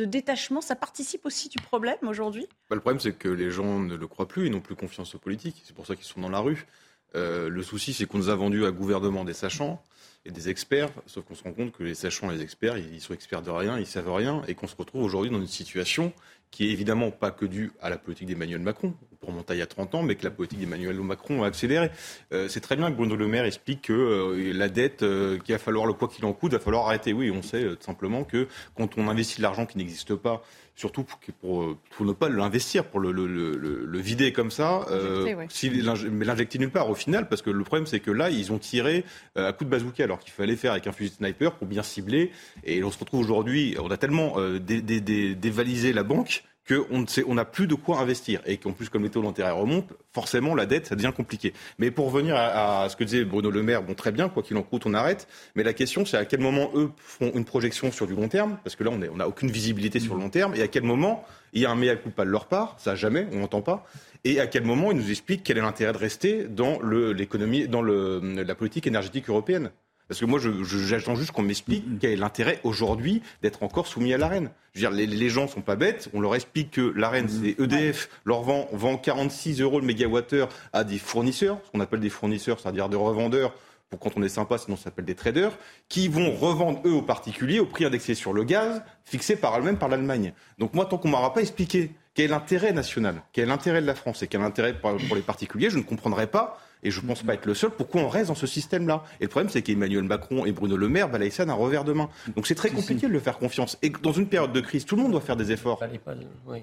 [0.05, 2.47] détachement, ça participe aussi du problème aujourd'hui?
[2.69, 5.13] Bah, Le problème, c'est que les gens ne le croient plus, ils n'ont plus confiance
[5.13, 5.61] aux politiques.
[5.63, 6.65] C'est pour ça qu'ils sont dans la rue.
[7.13, 9.81] Euh, le souci, c'est qu'on nous a vendu à gouvernement des sachants
[10.25, 12.99] et des experts, sauf qu'on se rend compte que les sachants et les experts, ils
[13.01, 16.13] sont experts de rien, ils savent rien, et qu'on se retrouve aujourd'hui dans une situation
[16.51, 19.61] qui est évidemment pas que due à la politique d'Emmanuel Macron, pour monter il y
[19.61, 21.89] a 30 ans, mais que la politique d'Emmanuel Macron a accéléré.
[22.31, 25.53] Euh, c'est très bien que Bruno Le Maire explique que euh, la dette, euh, qu'il
[25.53, 27.11] va falloir le quoi qu'il en coûte, va falloir arrêter.
[27.11, 28.47] Oui, on sait simplement que
[28.77, 30.43] quand on investit de l'argent qui n'existe pas,
[30.75, 36.59] surtout pour, pour, ne pas l'investir, pour le, le, le, vider comme ça, mais l'injecter
[36.59, 39.05] nulle part au final, parce que le problème c'est que là, ils ont tiré
[39.35, 42.31] à coup de bazooka, alors qu'il fallait faire avec un fusil sniper pour bien cibler.
[42.63, 47.67] Et on se retrouve aujourd'hui, on a tellement dévalisé la banque qu'on on n'a plus
[47.67, 50.95] de quoi investir et qu'en plus, comme les taux d'intérêt remontent, forcément, la dette, ça
[50.95, 51.53] devient compliqué.
[51.77, 54.57] Mais pour revenir à, ce que disait Bruno Le Maire, bon, très bien, quoi qu'il
[54.57, 55.27] en coûte, on arrête.
[55.55, 58.57] Mais la question, c'est à quel moment eux font une projection sur du long terme,
[58.63, 61.23] parce que là, on n'a aucune visibilité sur le long terme, et à quel moment
[61.53, 63.85] il y a un mea culpa de leur part, ça jamais, on n'entend pas,
[64.23, 67.83] et à quel moment ils nous expliquent quel est l'intérêt de rester dans l'économie, dans
[67.83, 69.69] la politique énergétique européenne?
[70.07, 74.17] Parce que moi, j'attends juste qu'on m'explique quel est l'intérêt aujourd'hui d'être encore soumis à
[74.17, 74.51] l'AREN.
[74.73, 76.09] Je veux dire, les, les, gens sont pas bêtes.
[76.13, 77.55] On leur explique que l'AREN, mm-hmm.
[77.57, 82.01] c'est EDF, leur vend, vend 46 euros le mégawattheure à des fournisseurs, ce qu'on appelle
[82.01, 83.53] des fournisseurs, c'est-à-dire des revendeurs,
[83.89, 85.57] pour quand on est sympa, sinon ça s'appelle des traders,
[85.89, 89.77] qui vont revendre eux aux particuliers au prix indexé sur le gaz, fixé par eux-mêmes
[89.77, 90.33] par l'Allemagne.
[90.59, 93.87] Donc moi, tant qu'on m'aura pas expliqué quel est l'intérêt national, quel est l'intérêt de
[93.87, 97.01] la France et quel est l'intérêt pour les particuliers, je ne comprendrai pas et je
[97.01, 99.03] ne pense pas être le seul, pourquoi on reste dans ce système-là?
[99.19, 101.93] Et le problème, c'est qu'Emmanuel Macron et Bruno Le Maire balayent ça d'un revers de
[101.93, 102.09] main.
[102.35, 103.77] Donc c'est très compliqué de le faire confiance.
[103.81, 105.83] Et dans une période de crise, tout le monde doit faire des efforts.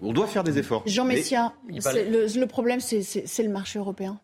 [0.00, 0.84] On doit faire des efforts.
[0.86, 4.18] Jean Messia, le, problème, c'est le marché européen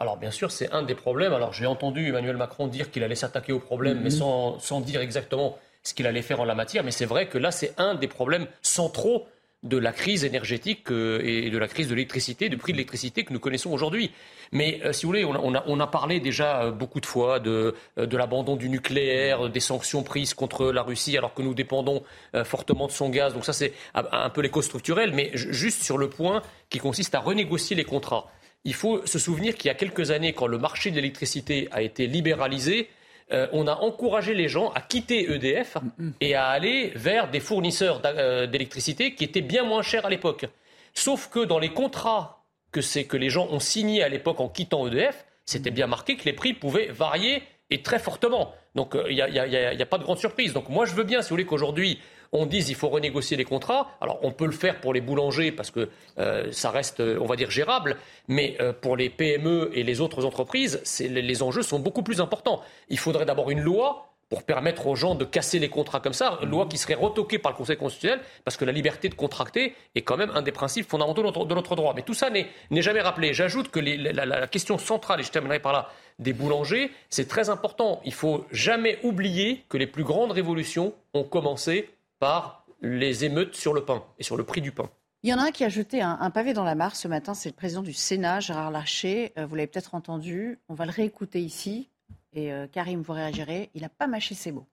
[0.00, 1.32] alors bien sûr, c'est un des problèmes.
[1.32, 5.00] Alors j'ai entendu Emmanuel Macron dire qu'il allait s'attaquer au problème, mais sans, sans, dire
[5.00, 6.84] exactement ce qu'il allait faire en la matière.
[6.84, 9.26] Mais c'est vrai que là, c'est un des problèmes centraux
[9.64, 13.24] de la crise énergétique euh, et de la crise de l'électricité, du prix de l'électricité
[13.24, 14.12] que nous connaissons aujourd'hui.
[14.52, 18.54] Mais euh, si vous voulez, on a, parlé déjà euh, beaucoup de fois de, l'abandon
[18.54, 22.02] du nucléaire, des sanctions prises contre la Russie alors que nous dépendons
[22.44, 23.34] fortement de son gaz.
[23.34, 25.12] Donc ça, c'est un peu les causes structurelles.
[25.12, 28.30] Mais juste sur le point qui consiste à renégocier les contrats.
[28.64, 31.82] Il faut se souvenir qu'il y a quelques années, quand le marché de l'électricité a
[31.82, 32.88] été libéralisé,
[33.32, 35.76] euh, on a encouragé les gens à quitter EDF
[36.20, 40.46] et à aller vers des fournisseurs euh, d'électricité qui étaient bien moins chers à l'époque.
[40.94, 44.86] Sauf que dans les contrats que, que les gens ont signés à l'époque en quittant
[44.86, 48.54] EDF, c'était bien marqué que les prix pouvaient varier et très fortement.
[48.74, 50.52] Donc il n'y a, pas de grande surprise.
[50.52, 52.00] Donc moi je veux bien, si vous voulez, qu'aujourd'hui
[52.32, 53.90] on dise qu'il faut renégocier les contrats.
[54.00, 57.36] Alors on peut le faire pour les boulangers parce que euh, ça reste, on va
[57.36, 57.96] dire, gérable,
[58.28, 62.62] mais euh, pour les PME et les autres entreprises, les, enjeux sont beaucoup plus importants.
[62.88, 66.38] Il faudrait d'abord une loi pour permettre aux gens de casser les contrats comme ça,
[66.42, 69.74] une loi qui serait retoquée par le Conseil constitutionnel, parce que la liberté de contracter
[69.94, 71.94] est quand même un des principes fondamentaux de notre, droit.
[71.96, 73.32] Mais tout ça n'est jamais rappelé.
[73.32, 77.48] J'ajoute que la, la, question centrale, et je terminerai par là, des boulangers, c'est très
[77.48, 78.00] important.
[78.04, 81.88] Il faut jamais oublier que les plus grandes révolutions ont commencé
[82.18, 84.90] par les émeutes sur le pain et sur le prix du pain.
[85.22, 87.34] Il y en a un qui a jeté un, pavé dans la mare ce matin,
[87.34, 89.32] c'est le président du Sénat, Gérard Larcher.
[89.36, 91.90] Euh, vous l'avez peut-être entendu, on va le réécouter ici.
[92.32, 94.68] Et euh, Karim, vous réagirez, il n'a pas mâché ses mots.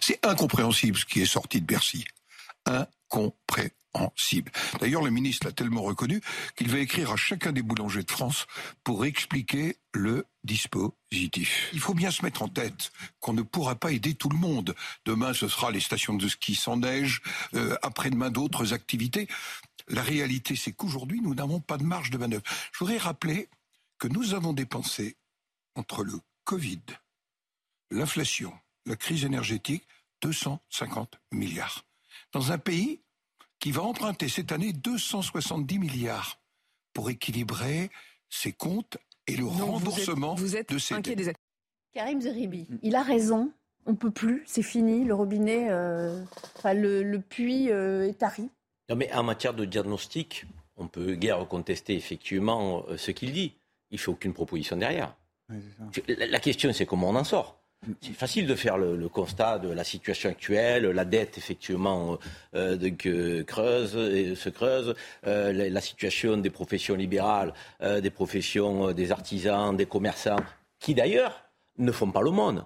[0.00, 2.04] C'est incompréhensible ce qui est sorti de Bercy.
[2.66, 3.81] Incompréhensible
[4.16, 4.50] cible.
[4.80, 6.20] D'ailleurs, le ministre l'a tellement reconnu
[6.56, 8.46] qu'il va écrire à chacun des boulangers de France
[8.84, 11.68] pour expliquer le dispositif.
[11.72, 14.74] Il faut bien se mettre en tête qu'on ne pourra pas aider tout le monde.
[15.04, 17.22] Demain, ce sera les stations de ski sans neige,
[17.54, 19.28] euh, après-demain d'autres activités.
[19.88, 22.44] La réalité, c'est qu'aujourd'hui, nous n'avons pas de marge de manœuvre.
[22.72, 23.48] Je voudrais rappeler
[23.98, 25.16] que nous avons dépensé
[25.74, 26.82] entre le Covid,
[27.90, 28.52] l'inflation,
[28.86, 29.86] la crise énergétique,
[30.22, 31.84] 250 milliards.
[32.32, 33.02] Dans un pays
[33.62, 36.40] qui va emprunter cette année 270 milliards
[36.92, 37.90] pour équilibrer
[38.28, 38.98] ses comptes
[39.28, 41.26] et le remboursement vous êtes, de inquiet dettes.
[41.26, 41.32] des
[41.94, 43.52] Karim Zeribi, il a raison.
[43.86, 45.04] On peut plus, c'est fini.
[45.04, 46.24] Le robinet, euh,
[46.56, 48.50] enfin, le, le puits euh, est tari.
[48.88, 50.44] Non, mais en matière de diagnostic,
[50.76, 53.54] on peut guère contester effectivement euh, ce qu'il dit.
[53.92, 55.14] Il fait aucune proposition derrière.
[56.08, 57.61] La, la question, c'est comment on en sort.
[58.00, 62.16] C'est facile de faire le, le constat de la situation actuelle, la dette effectivement
[62.54, 64.94] euh, de, que creuse et se creuse,
[65.26, 67.52] euh, la, la situation des professions libérales,
[67.82, 70.36] euh, des professions euh, des artisans, des commerçants,
[70.78, 71.42] qui d'ailleurs
[71.78, 72.64] ne font pas le monde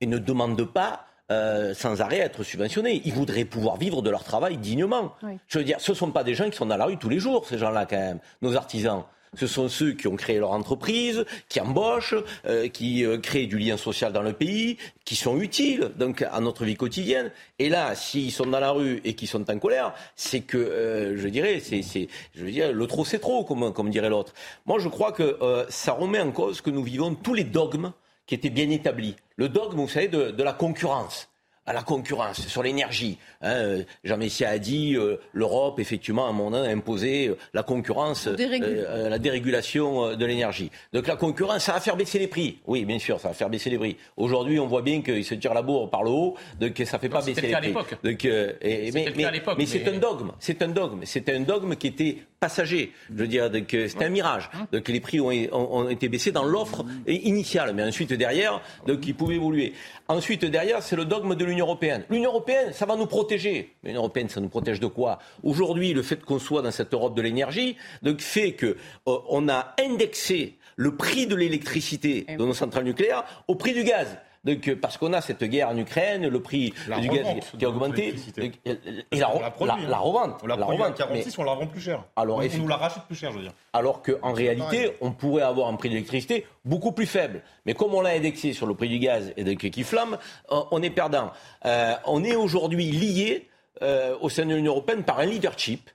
[0.00, 3.02] et ne demandent pas euh, sans arrêt être subventionnés.
[3.04, 5.14] Ils voudraient pouvoir vivre de leur travail dignement.
[5.24, 5.38] Oui.
[5.48, 7.08] Je veux dire, ce ne sont pas des gens qui sont dans la rue tous
[7.08, 9.04] les jours, ces gens-là quand même, nos artisans.
[9.34, 12.14] Ce sont ceux qui ont créé leur entreprise, qui embauchent,
[12.44, 14.76] euh, qui euh, créent du lien social dans le pays,
[15.06, 17.32] qui sont utiles donc à notre vie quotidienne.
[17.58, 21.16] Et là, s'ils sont dans la rue et qu'ils sont en colère, c'est que, euh,
[21.16, 24.34] je dirais, c'est, c'est, je veux dire, le trop c'est trop, comme, comme dirait l'autre.
[24.66, 25.38] Moi, je crois que
[25.70, 27.92] ça remet en cause que nous vivons tous les dogmes
[28.26, 29.16] qui étaient bien établis.
[29.36, 31.31] Le dogme, vous savez, de la concurrence
[31.64, 33.18] à la concurrence sur l'énergie.
[33.40, 37.36] Hein, euh, Jean Messia a dit euh, l'Europe, effectivement, à un moment a imposé euh,
[37.54, 40.70] la concurrence, euh, la dérégulation de l'énergie.
[40.92, 42.58] Donc la concurrence, ça va faire baisser les prix.
[42.66, 43.96] Oui, bien sûr, ça va faire baisser les prix.
[44.16, 47.08] Aujourd'hui, on voit bien qu'ils se tirent la bourre par le haut, donc ça fait
[47.08, 47.74] Non, pas baisser le les prix.
[48.02, 50.68] Donc, euh, et- mais le cas à mais- l'époque, mais c'est un dogme, c'est un
[50.68, 52.92] dogme, c'est un dogme qui était passager.
[53.08, 54.50] Je veux dire, donc euh, c'était un mirage.
[54.72, 59.06] Donc les prix ont, ont- ont été baissés dans l'offre initiale, mais ensuite derrière, donc
[59.06, 59.72] ils pouvaient évoluer.
[60.08, 62.02] Ensuite derrière, c'est le dogme de l'Union européenne.
[62.10, 63.72] L'Union européenne, ça va nous protéger.
[63.84, 65.18] L'Union européenne, ça nous protège de quoi?
[65.44, 69.48] Aujourd'hui, le fait qu'on soit dans cette Europe de l'énergie, donc fait que euh, on
[69.48, 74.08] a indexé le prix de l'électricité de nos centrales nucléaires au prix du gaz.
[74.44, 77.26] Donc, euh, parce qu'on a cette guerre en Ukraine, le prix La du gaz
[77.56, 78.74] qui a augmenté, donc, euh,
[79.12, 79.90] et la, la produit, la- hein.
[79.90, 80.40] la revente.
[80.42, 80.96] On la, à revente.
[80.96, 82.04] 46, Mais- on la revend plus cher.
[82.16, 83.52] Alors, on, on nous la rachète plus cher, je veux dire.
[83.72, 87.42] alors qu'en réalité, on pourrait avoir un prix de l'électricité beaucoup plus faible.
[87.66, 90.18] Mais comme on l'a indexé sur le prix du gaz et de qui flamme,
[90.50, 91.30] euh, on est perdant.
[91.64, 93.48] Euh, on est aujourd'hui lié
[93.82, 95.88] euh, au sein de l'Union européenne par un leadership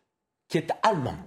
[0.48, 1.18] qui est allemand.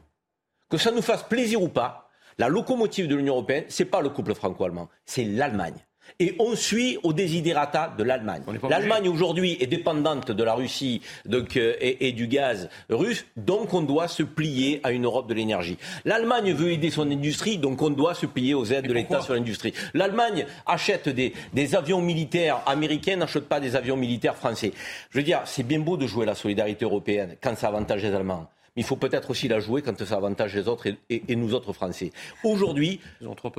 [0.70, 2.08] Que ça nous fasse plaisir ou pas,
[2.38, 5.74] la locomotive de l'Union européenne, c'est pas le couple franco-allemand, c'est l'Allemagne.
[6.18, 8.42] Et on suit au desiderata de l'Allemagne.
[8.68, 13.72] L'Allemagne aujourd'hui est dépendante de la Russie donc, euh, et, et du gaz russe, donc
[13.74, 15.78] on doit se plier à une Europe de l'énergie.
[16.04, 19.34] L'Allemagne veut aider son industrie, donc on doit se plier aux aides de l'État sur
[19.34, 19.72] l'industrie.
[19.94, 24.72] L'Allemagne achète des, des avions militaires américains, n'achète pas des avions militaires français.
[25.10, 28.14] Je veux dire, c'est bien beau de jouer la solidarité européenne quand ça avantage les
[28.14, 28.48] Allemands.
[28.76, 31.36] Mais il faut peut-être aussi la jouer quand ça avantage les autres et, et- et
[31.36, 32.10] nous autres Français.
[32.44, 33.00] Aujourd'hui,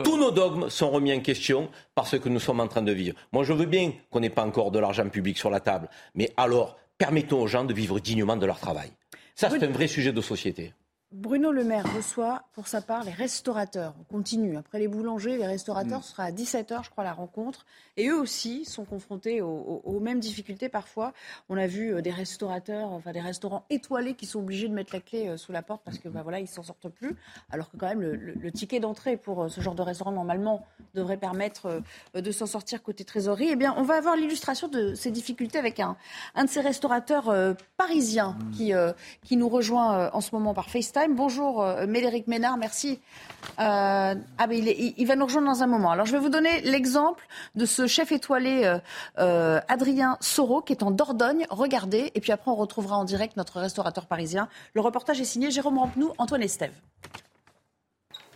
[0.04, 2.92] tous nos dogmes sont remis en question par ce que nous sommes en train de
[2.92, 3.16] vivre.
[3.32, 6.32] Moi, je veux bien qu'on n'ait pas encore de l'argent public sur la table, mais
[6.38, 8.92] alors, permettons aux gens de vivre dignement de leur travail.
[9.36, 10.74] Ça, c'est un vrai sujet de société.
[11.12, 13.94] Bruno Le Maire reçoit pour sa part les restaurateurs.
[14.00, 14.56] On continue.
[14.56, 16.04] Après les boulangers, les restaurateurs, Mm.
[16.04, 17.66] ce sera à 17h, je crois, la rencontre.
[17.98, 21.12] Et eux aussi sont confrontés aux, aux- aux mêmes difficultés parfois.
[21.50, 24.94] On a vu euh, des restaurateurs, enfin des restaurants étoilés qui sont obligés de mettre
[24.96, 27.18] la clé euh, sous la porte parce que bah, voilà, ils s'en sortent plus.
[27.52, 30.14] Alors que quand même, le, le- le ticket d'entrée pour euh, ce genre de restaurant,
[30.14, 31.82] normalement, devrait permettre
[32.16, 33.50] de s'en sortir côté trésorerie.
[33.52, 35.98] Eh bien, on va avoir l'illustration de ces difficultés avec un,
[36.36, 38.94] un de ces restaurateurs euh, parisiens qui, euh,
[39.26, 41.01] qui nous rejoint en ce moment par FaceTime.
[41.10, 43.00] Bonjour euh, Médéric Ménard, merci.
[43.60, 45.92] Euh, ah ben il, va nous rejoindre dans un moment.
[45.92, 47.26] Alors je vais vous donner l'exemple
[47.56, 48.80] de ce chef étoilé
[49.18, 51.46] euh, Adrien Soro qui est en Dordogne.
[51.50, 54.48] Regardez, et puis après on retrouvera en direct notre restaurateur parisien.
[54.74, 56.74] Le reportage est signé Jérôme Rampenou, Antoine Estève.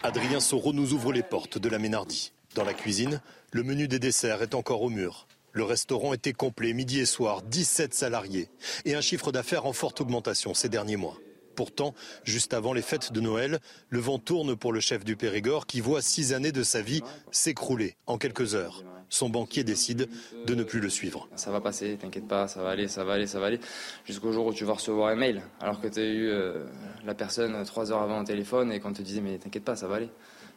[0.01, 2.32] Adrien Soro nous ouvre les portes de la Ménardie.
[2.55, 5.28] Dans la cuisine, le menu des desserts est encore au mur.
[5.51, 8.49] Le restaurant était complet midi et soir, 17 salariés
[8.86, 11.18] et un chiffre d'affaires en forte augmentation ces derniers mois.
[11.56, 11.93] Pourtant,
[12.24, 15.80] juste avant les fêtes de Noël, le vent tourne pour le chef du Périgord qui
[15.80, 17.01] voit six années de sa vie
[17.32, 18.84] s'écrouler en quelques heures.
[19.10, 20.10] Son banquier décide
[20.45, 21.30] de ne plus le suivre.
[21.36, 23.60] Ça va passer, t'inquiète pas, ça va aller, ça va aller, ça va aller.
[24.03, 26.66] Jusqu'au jour où tu vas recevoir un mail, alors que tu as eu euh,
[27.06, 29.88] la personne trois heures avant au téléphone et qu'on te disait mais t'inquiète pas, ça
[29.88, 30.10] va aller,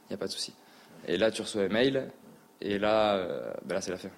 [0.06, 0.54] il n'y a pas de souci.
[1.06, 2.10] Et là tu reçois un mail
[2.60, 4.10] et là, euh, ben là c'est la fin.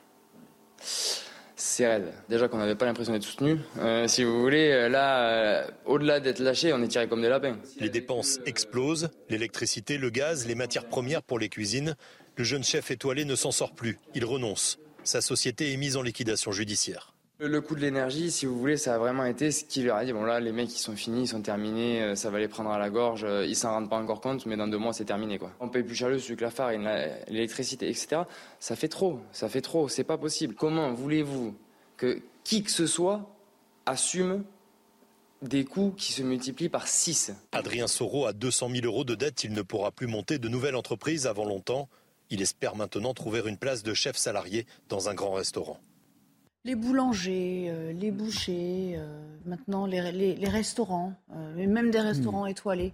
[1.62, 2.14] C'est raide.
[2.30, 3.58] Déjà qu'on n'avait pas l'impression d'être soutenu.
[3.80, 7.28] Euh, si vous voulez, euh, là, euh, au-delà d'être lâché, on est tiré comme des
[7.28, 7.58] lapins.
[7.78, 11.96] Les dépenses explosent, l'électricité, le gaz, les matières premières pour les cuisines.
[12.36, 14.78] Le jeune chef étoilé ne s'en sort plus, il renonce.
[15.04, 17.09] Sa société est mise en liquidation judiciaire.
[17.42, 20.04] Le coût de l'énergie, si vous voulez, ça a vraiment été ce qui leur a
[20.04, 22.48] dit bon là, les mecs, ils sont finis, ils sont terminés, euh, ça va les
[22.48, 24.92] prendre à la gorge, euh, ils s'en rendent pas encore compte, mais dans deux mois,
[24.92, 25.50] c'est terminé quoi.
[25.58, 26.86] On paye plus cher le sucre, la farine,
[27.28, 28.24] l'électricité, etc.
[28.58, 30.54] Ça fait trop, ça fait trop, c'est pas possible.
[30.54, 31.54] Comment voulez-vous
[31.96, 33.26] que qui que ce soit
[33.86, 34.44] assume
[35.40, 37.32] des coûts qui se multiplient par 6.
[37.52, 39.44] Adrien Soro a 200 000 euros de dette.
[39.44, 41.88] Il ne pourra plus monter de nouvelles entreprises avant longtemps.
[42.28, 45.80] Il espère maintenant trouver une place de chef salarié dans un grand restaurant.
[46.64, 52.50] Les boulangers, euh, les bouchers, euh, maintenant les, les, restaurants, euh, même des restaurants hmm.
[52.50, 52.92] étoilés.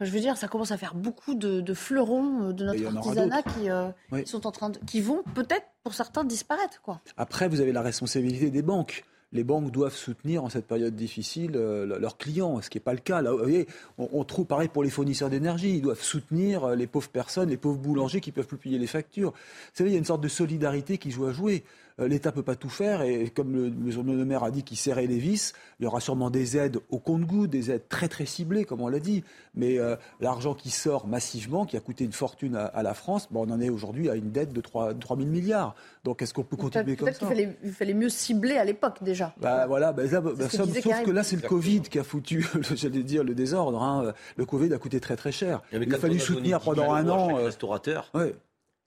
[0.00, 4.46] je veux dire, ça commence à faire beaucoup de, fleurons de notre artisanat qui, sont
[4.46, 6.80] en train de, qui vont peut-être pour certains disparaître.
[6.80, 7.00] Quoi.
[7.18, 11.52] Après, vous avez la responsabilité des banques les banques doivent soutenir en cette période difficile
[11.56, 13.22] euh, leurs clients, ce qui n'est pas le cas.
[13.22, 13.66] Là, vous voyez,
[13.98, 17.78] on, trouve pareil pour les fournisseurs d'énergie, ils doivent soutenir les pauvres personnes, les pauvres
[17.78, 19.30] boulangers qui ne peuvent plus payer les factures.
[19.30, 21.64] Vous savez, il y a une sorte de solidarité qui joue à jouer.
[22.02, 24.76] Euh, L'État ne peut pas tout faire et comme le, le maire a dit qu'il
[24.76, 28.26] serrait les vis, il y aura sûrement des aides au compte-gouttes, des aides très très
[28.26, 29.24] ciblées, comme on l'a dit.
[29.54, 33.46] Mais euh, l'argent qui sort massivement, qui a coûté une fortune à, la France, bon,
[33.48, 35.74] on en est aujourd'hui à une dette de 3, 000 milliards.
[36.04, 39.02] Donc est-ce qu'on peut continuer comme ça Peut-être qu'il fallait, fallait, mieux cibler à l'époque
[39.02, 39.34] déjà.
[39.40, 43.24] Bah, voilà, bah, bah sauf, que là c'est le Covid qui a foutu, j'allais dire,
[43.24, 43.82] le désordre.
[43.82, 44.12] Hein.
[44.36, 45.62] Le Covid a coûté très très cher.
[45.72, 47.38] Il a fallu soutenir pendant un an.
[47.38, 48.10] Euh, restaurateur.
[48.14, 48.34] Ouais.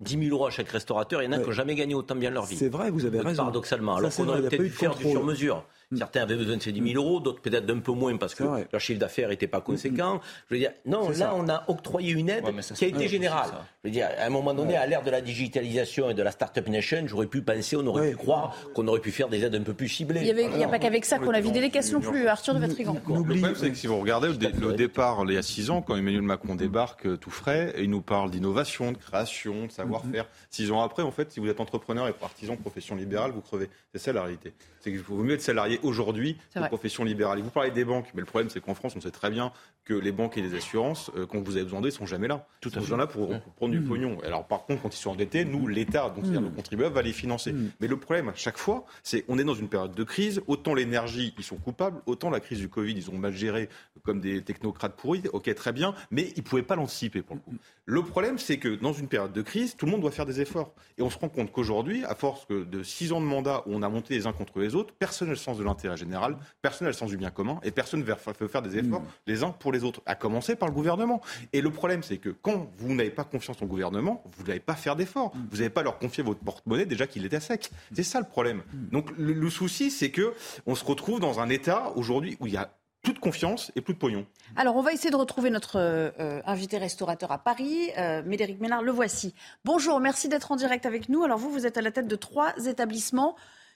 [0.01, 2.15] 10 000 euros à chaque restaurateur, il y en a qui n'ont jamais gagné autant
[2.15, 2.57] bien leur vie.
[2.57, 3.43] C'est vrai, vous avez raison.
[3.43, 5.63] Paradoxalement, alors qu'on aurait peut-être pu faire du sur-mesure.
[5.95, 5.97] Mm.
[5.97, 8.43] Certains avaient besoin de ces 10 000 euros, d'autres peut-être d'un peu moins parce que
[8.43, 10.21] leur chiffre d'affaires n'était pas conséquent.
[10.49, 13.49] Je veux dire, non, là, on a octroyé une aide qui a été générale.
[13.83, 16.31] Je veux dire, à un moment donné, à l'ère de la digitalisation et de la
[16.31, 19.55] Startup Nation, j'aurais pu penser, on aurait pu croire qu'on aurait pu faire des aides
[19.55, 20.21] un peu plus ciblées.
[20.25, 22.59] Il n'y a pas qu'avec ça qu'on a vidé les caisses non plus, Arthur de
[22.59, 22.93] Vatrigan.
[22.93, 25.95] Le problème, c'est que si vous regardez le départ, il y a 6 ans, quand
[25.95, 30.23] Emmanuel Macron débarque euh, tout frais, et il nous parle d'innovation, de création, de savoir-faire.
[30.23, 30.47] Mm-hmm.
[30.49, 33.69] Six ans après, en fait, si vous êtes entrepreneur et partisan profession libérale, vous crevez.
[33.93, 34.53] C'est ça la réalité.
[34.79, 37.39] C'est qu'il vaut mieux être salarié aujourd'hui que profession libérale.
[37.39, 39.51] Et vous parlez des banques, mais le problème, c'est qu'en France, on sait très bien
[39.83, 42.47] que les banques et les assurances, euh, quand vous avez besoin d'eux, sont jamais là.
[42.59, 43.87] Tout ils sont là pour, prendre du mmh.
[43.87, 44.17] pognon.
[44.23, 46.45] Alors, par contre, quand ils sont endettés, nous, l'État, donc c'est-à-dire mmh.
[46.45, 47.53] le contribuable, va les financer.
[47.53, 47.71] Mmh.
[47.79, 50.41] Mais le problème, à chaque fois, c'est qu'on est dans une période de crise.
[50.47, 53.69] Autant l'énergie, ils sont coupables, autant la crise du Covid, ils ont mal géré
[54.03, 55.21] comme des technocrates pourris.
[55.33, 57.53] Ok, très bien, mais ils ne pouvaient pas l'anticiper pour le coup.
[57.85, 60.41] Le problème, c'est que dans une période de crise, tout le monde doit faire des
[60.41, 60.73] efforts.
[60.97, 63.83] Et on se rend compte qu'aujourd'hui, à force de six ans de mandat où on
[63.83, 66.85] a monté les uns contre les autres, personne n'a le sens de l'intérêt général, personne
[66.85, 69.51] n'a le sens du bien commun, et personne ne veut faire des efforts les uns
[69.51, 71.21] pour les autres, à commencer par le gouvernement.
[71.53, 74.75] Et le problème, c'est que quand vous n'avez pas confiance au gouvernement, vous n'allez pas
[74.75, 75.33] faire d'efforts.
[75.51, 77.71] Vous n'allez pas leur confier votre porte-monnaie déjà qu'il était sec.
[77.93, 78.63] C'est ça le problème.
[78.91, 80.33] Donc le, le souci, c'est que
[80.65, 82.69] on se retrouve dans un état aujourd'hui où il y a
[83.05, 84.25] plus de confiance et plus de pognon.
[84.55, 88.81] Alors, on va essayer de retrouver notre euh, invité restaurateur à Paris, euh, Médéric Ménard,
[88.81, 89.35] le voici.
[89.63, 91.23] Bonjour, merci d'être en direct avec nous.
[91.23, 93.35] Alors, vous, vous êtes à la tête de trois établissements.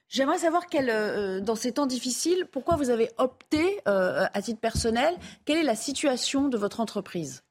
[0.09, 5.15] J'aimerais savoir, quel, euh, dans ces temps difficiles, pourquoi vous avez opté, à titre personnel,
[5.45, 7.43] quelle est la situation de votre entreprise?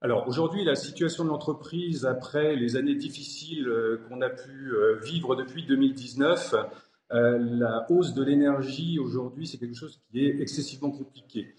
[0.00, 3.70] Alors aujourd'hui, la situation de l'entreprise, après les années difficiles
[4.08, 6.54] qu'on a pu vivre depuis 2019,
[7.12, 11.54] euh, la hausse de l'énergie aujourd'hui, c'est quelque chose qui est excessivement compliqué.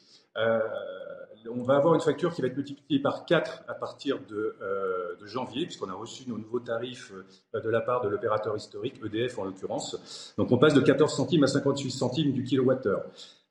[1.45, 4.55] Euh, on va avoir une facture qui va être multipliée par 4 à partir de,
[4.61, 7.11] euh, de janvier, puisqu'on a reçu nos nouveaux tarifs
[7.53, 10.33] de la part de l'opérateur historique, EDF en l'occurrence.
[10.37, 13.03] Donc on passe de 14 centimes à 58 centimes du kilowattheure.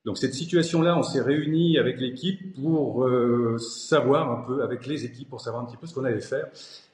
[0.05, 5.03] Donc cette situation-là, on s'est réunis avec l'équipe pour euh, savoir un peu, avec les
[5.03, 6.45] équipes, pour savoir un petit peu ce qu'on allait faire.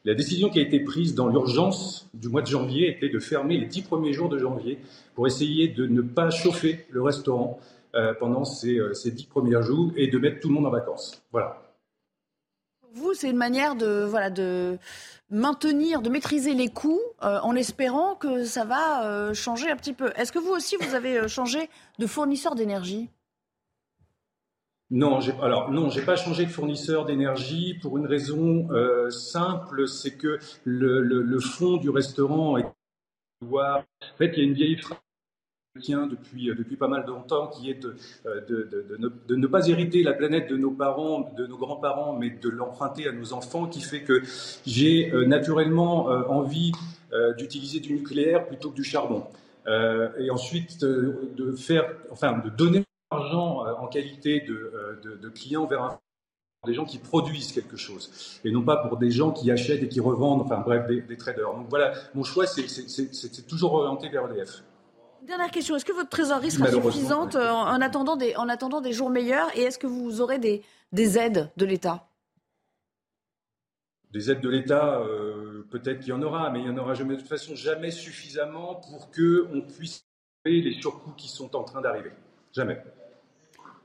[0.06, 3.58] La décision qui a été prise dans l'urgence du mois de janvier était de fermer
[3.58, 4.80] les dix premiers jours de janvier
[5.14, 7.81] pour essayer de ne pas chauffer le restaurant euh,
[8.20, 11.24] pendant ces, euh, ces dix premiers jours et de mettre tout le monde en vacances.
[11.32, 11.62] Voilà.
[12.94, 14.78] Vous, c'est une manière de, voilà, de
[15.30, 19.94] maintenir, de maîtriser les coûts euh, en espérant que ça va euh, changer un petit
[19.94, 20.12] peu.
[20.18, 21.70] Est-ce que vous aussi, vous avez euh, changé
[22.00, 23.10] de fournisseur d'énergie?
[24.90, 28.68] Non, alors non, j'ai pas changé de fournisseur d'énergie pour une raison
[29.10, 32.66] simple, c'est que le, le, fond du restaurant est
[33.50, 33.84] en
[34.18, 35.00] fait, il y a une vieille phrase
[35.76, 37.96] depuis, euh, depuis pas mal de temps, qui est de,
[38.26, 42.50] euh, de, ne, pas hériter la planète de nos parents, de nos grands-parents, mais de
[42.50, 44.22] l'emprunter à nos enfants, qui fait que
[44.66, 46.72] j'ai euh, naturellement envie
[47.38, 49.26] d'utiliser du nucléaire plutôt que du charbon.
[49.68, 56.00] et ensuite de faire, enfin, de donner l'argent en qualité de, clients vers un
[56.66, 59.90] des gens qui produisent quelque chose et non pas pour des gens qui achètent et
[59.90, 61.54] qui revendent, enfin bref, des, des traders.
[61.54, 64.64] Donc voilà, mon choix, c'est toujours orienté vers l'EF.
[65.24, 68.92] Dernière question, est-ce que votre trésorerie sera suffisante euh, en, attendant des, en attendant des
[68.92, 72.08] jours meilleurs et est-ce que vous aurez des, des aides de l'État?
[74.12, 76.96] Des aides de l'État, euh, peut-être qu'il y en aura, mais il n'y en aura
[76.96, 80.06] jamais, de toute façon jamais suffisamment pour qu'on puisse
[80.44, 82.12] payer les surcoûts qui sont en train d'arriver.
[82.52, 82.82] Jamais.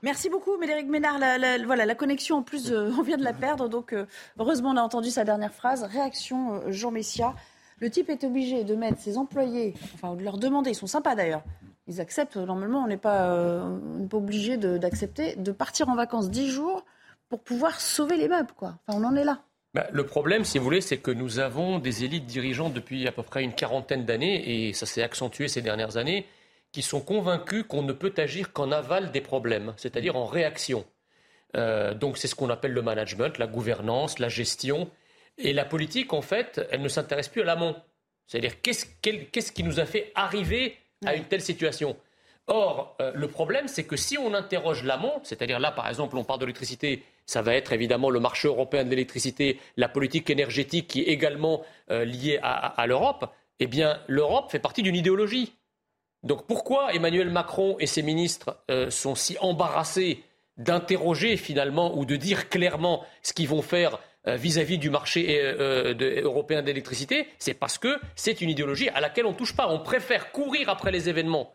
[0.01, 1.19] Merci beaucoup, Médéric Ménard.
[1.19, 3.69] La, voilà, la connexion, en plus, euh, on vient de la perdre.
[3.69, 3.95] Donc,
[4.39, 5.83] heureusement, on a entendu sa dernière phrase.
[5.83, 7.35] Réaction, Jean Messia.
[7.79, 11.15] Le type est obligé de mettre ses employés, enfin de leur demander, ils sont sympas
[11.15, 11.43] d'ailleurs,
[11.87, 12.37] ils acceptent.
[12.37, 13.77] Normalement, on n'est pas, euh,
[14.09, 16.85] pas obligé d'accepter de, partir en vacances 10 jours
[17.29, 18.51] pour pouvoir sauver les meubles.
[18.55, 18.75] Quoi.
[18.87, 19.41] Enfin, on en est là.
[19.73, 23.11] Bah, le problème, si vous voulez, c'est que nous avons des élites dirigeantes depuis à
[23.11, 26.25] peu près une quarantaine d'années, et ça s'est accentué ces dernières années,
[26.71, 30.85] qui sont convaincus qu'on ne peut agir qu'en aval des problèmes, c'est-à-dire en réaction.
[31.55, 34.89] Euh, donc c'est ce qu'on appelle le management, la gouvernance, la gestion.
[35.37, 37.75] Et la politique, en fait, elle ne s'intéresse plus à l'amont.
[38.25, 41.95] C'est-à-dire qu'est-ce qui nous a fait arriver à une telle situation?
[42.47, 46.23] Or, euh, le problème, c'est que si on interroge l'amont, c'est-à-dire là, par exemple, on
[46.23, 50.87] parle de l'électricité, ça va être évidemment le marché européen de l'électricité, la politique énergétique
[50.87, 53.29] qui est également euh, liée à, l'Europe,
[53.59, 55.53] eh bien, l'Europe fait partie d'une idéologie.
[56.23, 60.23] Donc pourquoi Emmanuel Macron et ses ministres euh, sont si embarrassés
[60.55, 63.99] d'interroger finalement ou de dire clairement ce qu'ils vont faire
[64.35, 65.41] vis-à-vis du marché
[66.21, 69.67] européen d'électricité C'est parce que c'est une idéologie à laquelle on ne touche pas.
[69.69, 71.53] On préfère courir après les événements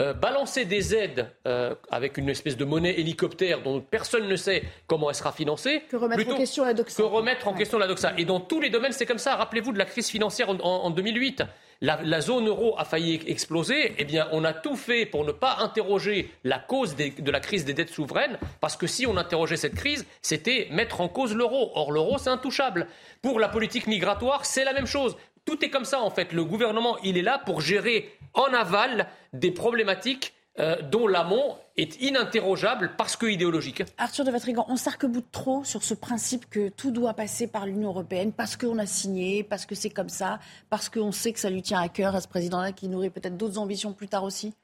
[0.00, 4.64] euh, balancer des aides euh, avec une espèce de monnaie hélicoptère dont personne ne sait
[4.88, 5.84] comment elle sera financée.
[5.88, 7.00] Que remettre en question la doxa.
[7.00, 8.12] Que remettre en question la doxa.
[8.18, 9.36] Et dans tous les domaines, c'est comme ça.
[9.36, 11.44] Rappelez-vous de la crise financière en, 2008.
[11.80, 13.94] La, zone euro a failli exploser.
[13.98, 17.64] Eh bien, on a tout fait pour ne pas interroger la cause de la crise
[17.64, 21.72] des dettes souveraines, parce que si on interrogeait cette crise, c'était mettre en cause l'euro.
[21.74, 22.86] Or, l'euro, c'est intouchable.
[23.22, 25.16] Pour la politique migratoire, c'est la même chose.
[25.44, 26.32] Tout est comme ça, en fait.
[26.32, 32.00] Le gouvernement, il est là pour gérer en aval des problématiques euh, dont l'amont est
[32.00, 33.82] ininterrogeable parce que idéologique.
[33.98, 37.88] Arthur de Vatrigan, on s'arc-boute trop sur ce principe que tout doit passer par l'Union
[37.88, 40.38] européenne parce qu'on a signé, parce que c'est comme ça,
[40.70, 43.36] parce qu'on sait que ça lui tient à cœur à ce président-là qui nourrit peut-être
[43.36, 44.54] d'autres ambitions plus tard aussi?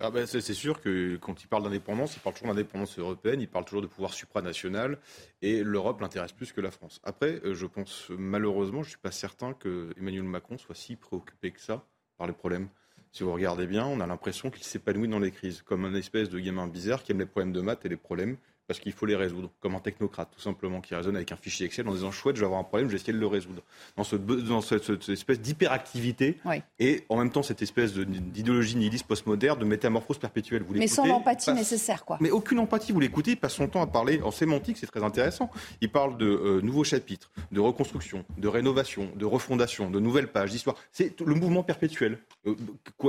[0.00, 3.48] Ah ben, c'est sûr que quand il parle d'indépendance, il parle toujours d'indépendance européenne, il
[3.48, 4.98] parle toujours de pouvoir supranational,
[5.40, 7.00] et l'Europe l'intéresse plus que la France.
[7.04, 10.96] Après, euh, je pense malheureusement, je ne suis pas certain que Emmanuel Macron soit si
[10.96, 11.86] préoccupé que ça
[12.18, 12.68] par les problèmes.
[13.16, 16.30] Si vous regardez bien, on a l'impression qu'il s'épanouit dans les crises, comme un espèce
[16.30, 18.36] de gamin bizarre qui aime les problèmes de maths et les problèmes
[18.66, 21.66] parce qu'il faut les résoudre, comme un technocrate, tout simplement, qui raisonne avec un fichier
[21.66, 23.62] Excel en disant chouette, je vais avoir un problème, je vais essayer de le résoudre.
[23.96, 26.38] Dans, ce, dans cette, espèce d'hyperactivité
[26.78, 30.62] et en même temps cette espèce d'idéologie nihiliste postmoderne, de métamorphose perpétuelle.
[30.62, 32.18] Vous Mais sans l'empathie nécessaire, quoi.
[32.20, 35.02] Mais aucune empathie, vous l'écoutez, il passe son temps à parler en sémantique, c'est très
[35.02, 35.50] intéressant.
[35.80, 40.50] Il parle de euh, nouveaux chapitres, de reconstruction, de rénovation, de refondation, de nouvelles pages
[40.50, 40.76] d'histoire.
[40.92, 42.18] C'est le mouvement perpétuel.
[42.46, 42.54] Euh,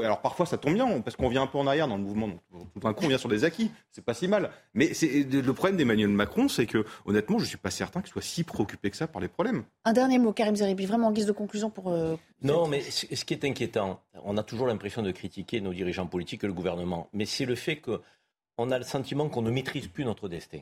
[0.04, 2.30] alors parfois ça tombe bien, parce qu'on vient un peu en arrière dans le mouvement,
[2.74, 4.52] tout d'un coup on vient sur des acquis, c'est pas si mal.
[4.74, 8.12] Mais c'est le problème d'Emmanuel Macron, c'est que honnêtement, je ne suis pas certain qu'il
[8.12, 9.64] soit si préoccupé que ça par les problèmes.
[9.86, 11.92] Un dernier mot, Karim Zeribi, vraiment en guise de conclusion pour.
[11.92, 16.08] Euh, non, mais ce qui est inquiétant, on a toujours l'impression de critiquer nos dirigeants
[16.08, 19.88] politiques et le gouvernement, mais c'est le fait qu'on a le sentiment qu'on ne maîtrise
[19.88, 20.60] plus notre destin.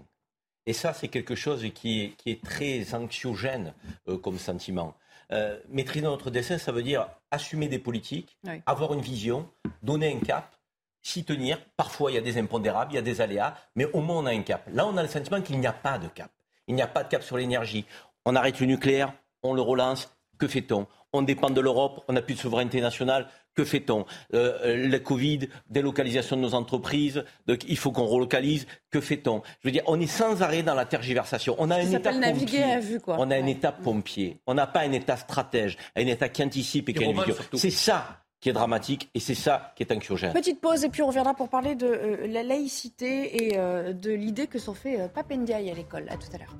[0.65, 3.73] Et ça, c'est quelque chose qui est, très anxiogène
[4.07, 4.95] euh, comme sentiment.
[5.31, 9.49] Euh, maîtriser notre destin, ça veut dire assumer des politiques, avoir une vision,
[9.81, 10.55] donner un cap,
[11.04, 11.60] s'y tenir.
[11.78, 14.26] Parfois, il y a des impondérables, il y a des aléas, mais au moins on
[14.26, 14.68] a un cap.
[14.74, 16.32] Là, on a le sentiment qu'il n'y a pas de cap.
[16.68, 17.86] Il n'y a pas de cap sur l'énergie.
[18.26, 20.10] On arrête le nucléaire, on le relance.
[20.39, 20.88] Que fait-on?
[21.12, 23.28] On dépend de l'Europe, on n'a plus de souveraineté nationale.
[23.54, 24.06] Que fait-on?
[24.34, 28.66] Euh, euh, Le Covid, délocalisation de nos entreprises, donc il faut qu'on relocalise.
[28.89, 29.43] Que fait-on?
[29.62, 31.56] Je veux dire, on est sans arrêt dans la tergiversation.
[31.60, 32.80] On a un État pompier.
[32.80, 33.18] Vue, quoi.
[33.20, 34.39] On a un État pompier.
[34.47, 37.36] On n'a pas un État stratège, un État qui anticipe et qui a une vision.
[37.54, 40.33] C'est ça qui est dramatique et c'est ça qui est anxiogène.
[40.33, 44.11] Petite pause et puis on reviendra pour parler de euh, la laïcité et euh, de
[44.11, 46.09] l'idée que s'en fait euh, Papendiaï à l'école.
[46.09, 46.53] À tout à l'heure.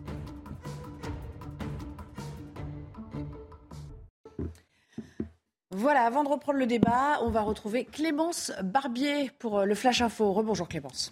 [5.72, 10.32] Voilà, avant de reprendre le débat, on va retrouver Clémence Barbier pour le Flash Info.
[10.32, 11.12] Rebonjour Clémence.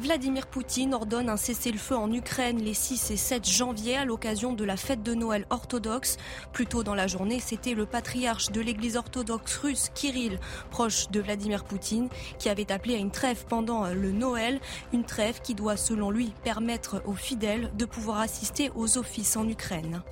[0.00, 4.64] Vladimir Poutine ordonne un cessez-le-feu en Ukraine les 6 et 7 janvier à l'occasion de
[4.64, 6.16] la fête de Noël orthodoxe.
[6.54, 10.40] Plus tôt dans la journée, c'était le patriarche de l'église orthodoxe russe, Kirill,
[10.70, 14.58] proche de Vladimir Poutine, qui avait appelé à une trêve pendant le Noël.
[14.94, 19.46] Une trêve qui doit, selon lui, permettre aux fidèles de pouvoir assister aux offices en
[19.46, 20.02] Ukraine.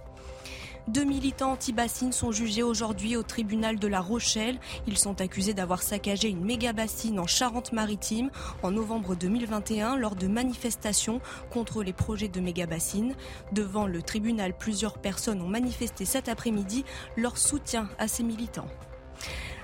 [0.88, 4.58] Deux militants anti-bassines sont jugés aujourd'hui au tribunal de La Rochelle.
[4.86, 8.30] Ils sont accusés d'avoir saccagé une méga bassine en Charente-Maritime
[8.62, 11.20] en novembre 2021 lors de manifestations
[11.50, 13.14] contre les projets de méga bassines.
[13.52, 16.86] Devant le tribunal, plusieurs personnes ont manifesté cet après-midi
[17.18, 18.68] leur soutien à ces militants.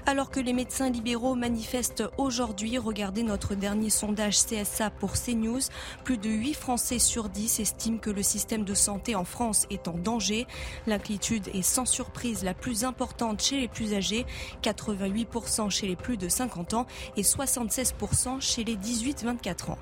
[0.07, 5.61] Alors que les médecins libéraux manifestent aujourd'hui, regardez notre dernier sondage CSA pour CNews.
[6.05, 9.89] Plus de 8 Français sur 10 estiment que le système de santé en France est
[9.89, 10.47] en danger.
[10.87, 14.27] L'inquiétude est sans surprise la plus importante chez les plus âgés,
[14.63, 16.87] 88% chez les plus de 50 ans
[17.17, 19.79] et 76% chez les 18-24 ans.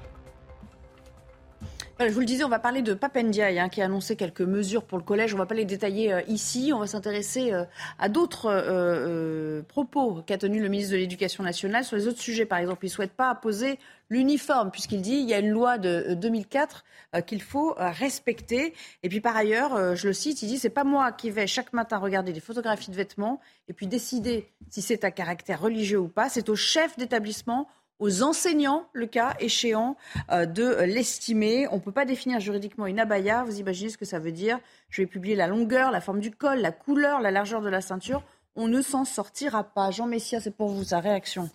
[2.08, 4.84] Je vous le disais, on va parler de Papendiaï hein, qui a annoncé quelques mesures
[4.84, 5.32] pour le collège.
[5.34, 6.72] On ne va pas les détailler euh, ici.
[6.74, 7.64] On va s'intéresser euh,
[7.98, 12.46] à d'autres euh, propos qu'a tenu le ministre de l'Éducation nationale sur les autres sujets.
[12.46, 13.78] Par exemple, il ne souhaite pas apposer
[14.10, 16.84] l'uniforme puisqu'il dit qu'il y a une loi de 2004
[17.26, 18.74] qu'il faut respecter.
[19.02, 21.72] Et puis par ailleurs, je le cite, il dit c'est pas moi qui vais chaque
[21.72, 26.08] matin regarder des photographies de vêtements et puis décider si c'est à caractère religieux ou
[26.08, 26.28] pas.
[26.28, 27.68] C'est au chef d'établissement
[27.98, 29.96] aux enseignants, le cas échéant,
[30.30, 31.68] euh, de l'estimer.
[31.70, 33.44] On ne peut pas définir juridiquement une abaya.
[33.44, 36.30] Vous imaginez ce que ça veut dire Je vais publier la longueur, la forme du
[36.30, 38.22] col, la couleur, la largeur de la ceinture.
[38.56, 39.90] On ne s'en sortira pas.
[39.90, 41.48] Jean Messia, c'est pour vous sa réaction.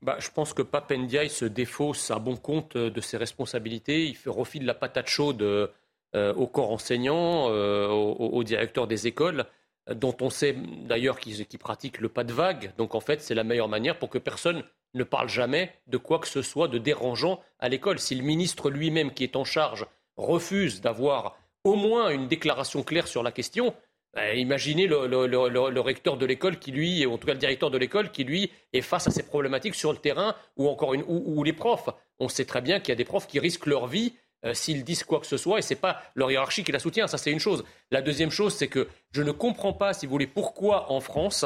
[0.00, 4.06] Bah, je pense que Papendiaï se défausse à bon compte de ses responsabilités.
[4.06, 5.70] Il fait refile la patate chaude
[6.14, 9.46] euh, au corps enseignant, euh, au, directeur des écoles
[9.90, 12.72] dont on sait d'ailleurs qu'ils pratiquent le pas de vague.
[12.76, 14.62] Donc en fait, c'est la meilleure manière pour que personne
[14.94, 17.98] ne parle jamais de quoi que ce soit de dérangeant à l'école.
[17.98, 23.06] Si le ministre lui-même qui est en charge refuse d'avoir au moins une déclaration claire
[23.06, 23.74] sur la question,
[24.14, 27.78] ben, imaginez le, recteur de l'école qui lui, ou en tout cas le directeur de
[27.78, 31.42] l'école qui lui est face à ces problématiques sur le terrain ou encore une, ou,
[31.44, 31.88] les profs.
[32.18, 34.14] On sait très bien qu'il y a des profs qui risquent leur vie
[34.44, 36.78] euh, s'ils disent quoi que ce soit et ce n'est pas leur hiérarchie qui la
[36.78, 37.06] soutient.
[37.06, 37.64] Ça c'est une chose.
[37.90, 41.44] La deuxième chose, c'est que je ne comprends pas, si vous voulez, pourquoi en France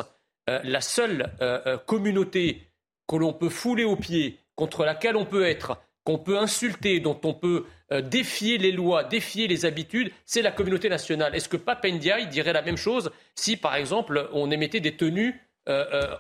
[0.49, 2.63] euh, la seule euh, communauté
[3.09, 7.21] que l'on peut fouler aux pieds, contre laquelle on peut être, qu'on peut insulter, dont
[7.25, 7.67] on peut
[8.03, 11.37] défier les lois, défier les habitudes, c'est la communauté nationale.
[11.37, 15.41] Est-ce que Papendia dirait la même chose si, par exemple, on émettait des tenues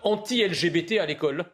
[0.03, 1.45] anti-LGBT à l'école?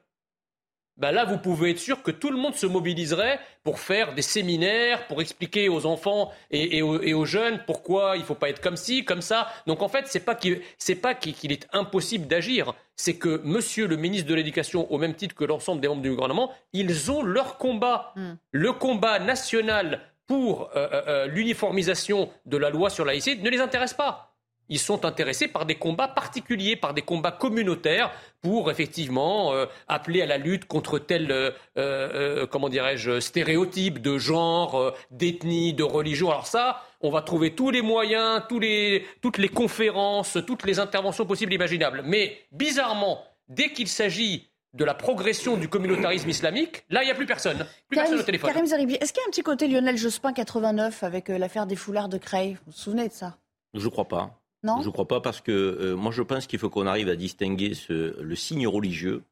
[0.97, 4.22] Ben là, vous pouvez être sûr que tout le monde se mobiliserait pour faire des
[4.22, 8.76] séminaires, pour expliquer aux enfants et, aux, jeunes pourquoi il ne faut pas être comme
[8.76, 9.49] ci, comme ça.
[9.66, 14.28] Donc en fait, ce n'est pas qu'il est impossible d'agir, c'est que Monsieur le ministre
[14.28, 18.12] de l'Éducation, au même titre que l'ensemble des membres du gouvernement, ils ont leur combat.
[18.16, 18.34] Hmm.
[18.51, 23.61] Le combat national pour euh, euh, euh, l'uniformisation de la loi sur laïcité ne les
[23.61, 24.32] intéresse pas
[24.69, 30.23] ils sont intéressés par des combats particuliers, par des combats communautaires pour effectivement euh, appeler
[30.23, 36.31] à la lutte contre tel, euh, euh, comment dirais-je, stéréotype de genre, d'ethnie, de religion.
[36.31, 40.79] Alors ça, on va trouver tous les moyens, tous les, toutes les conférences, toutes les
[40.79, 42.03] interventions possibles et imaginables.
[42.05, 47.15] Mais bizarrement, dès qu'il s'agit de la progression du communautarisme islamique, là, il n'y a
[47.15, 47.59] plus personne.
[47.89, 48.51] Plus Karim, personne au téléphone.
[48.53, 51.77] Karim Zeribi, est-ce qu'il y a un petit côté Lionel Jospin 89 avec l'affaire des
[51.77, 52.55] foulards de Creil?
[52.55, 53.37] Vous vous souvenez de ça?
[53.75, 54.41] Je ne crois pas.
[54.65, 57.17] Je ne crois pas parce que euh, moi je pense qu'il faut qu'on arrive à
[57.17, 59.23] distinguer le signe religieux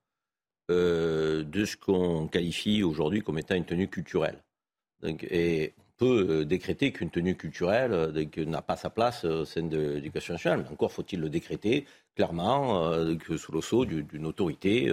[0.70, 4.38] euh, de ce qu'on qualifie aujourd'hui comme étant une tenue culturelle.
[5.04, 8.12] et on peut euh, décréter qu'une tenue culturelle
[8.46, 10.62] n'a pas sa place au sein de l'éducation nationale.
[10.64, 12.92] Mais encore faut-il le décréter clairement
[13.36, 14.90] sous le sceau d'une autorité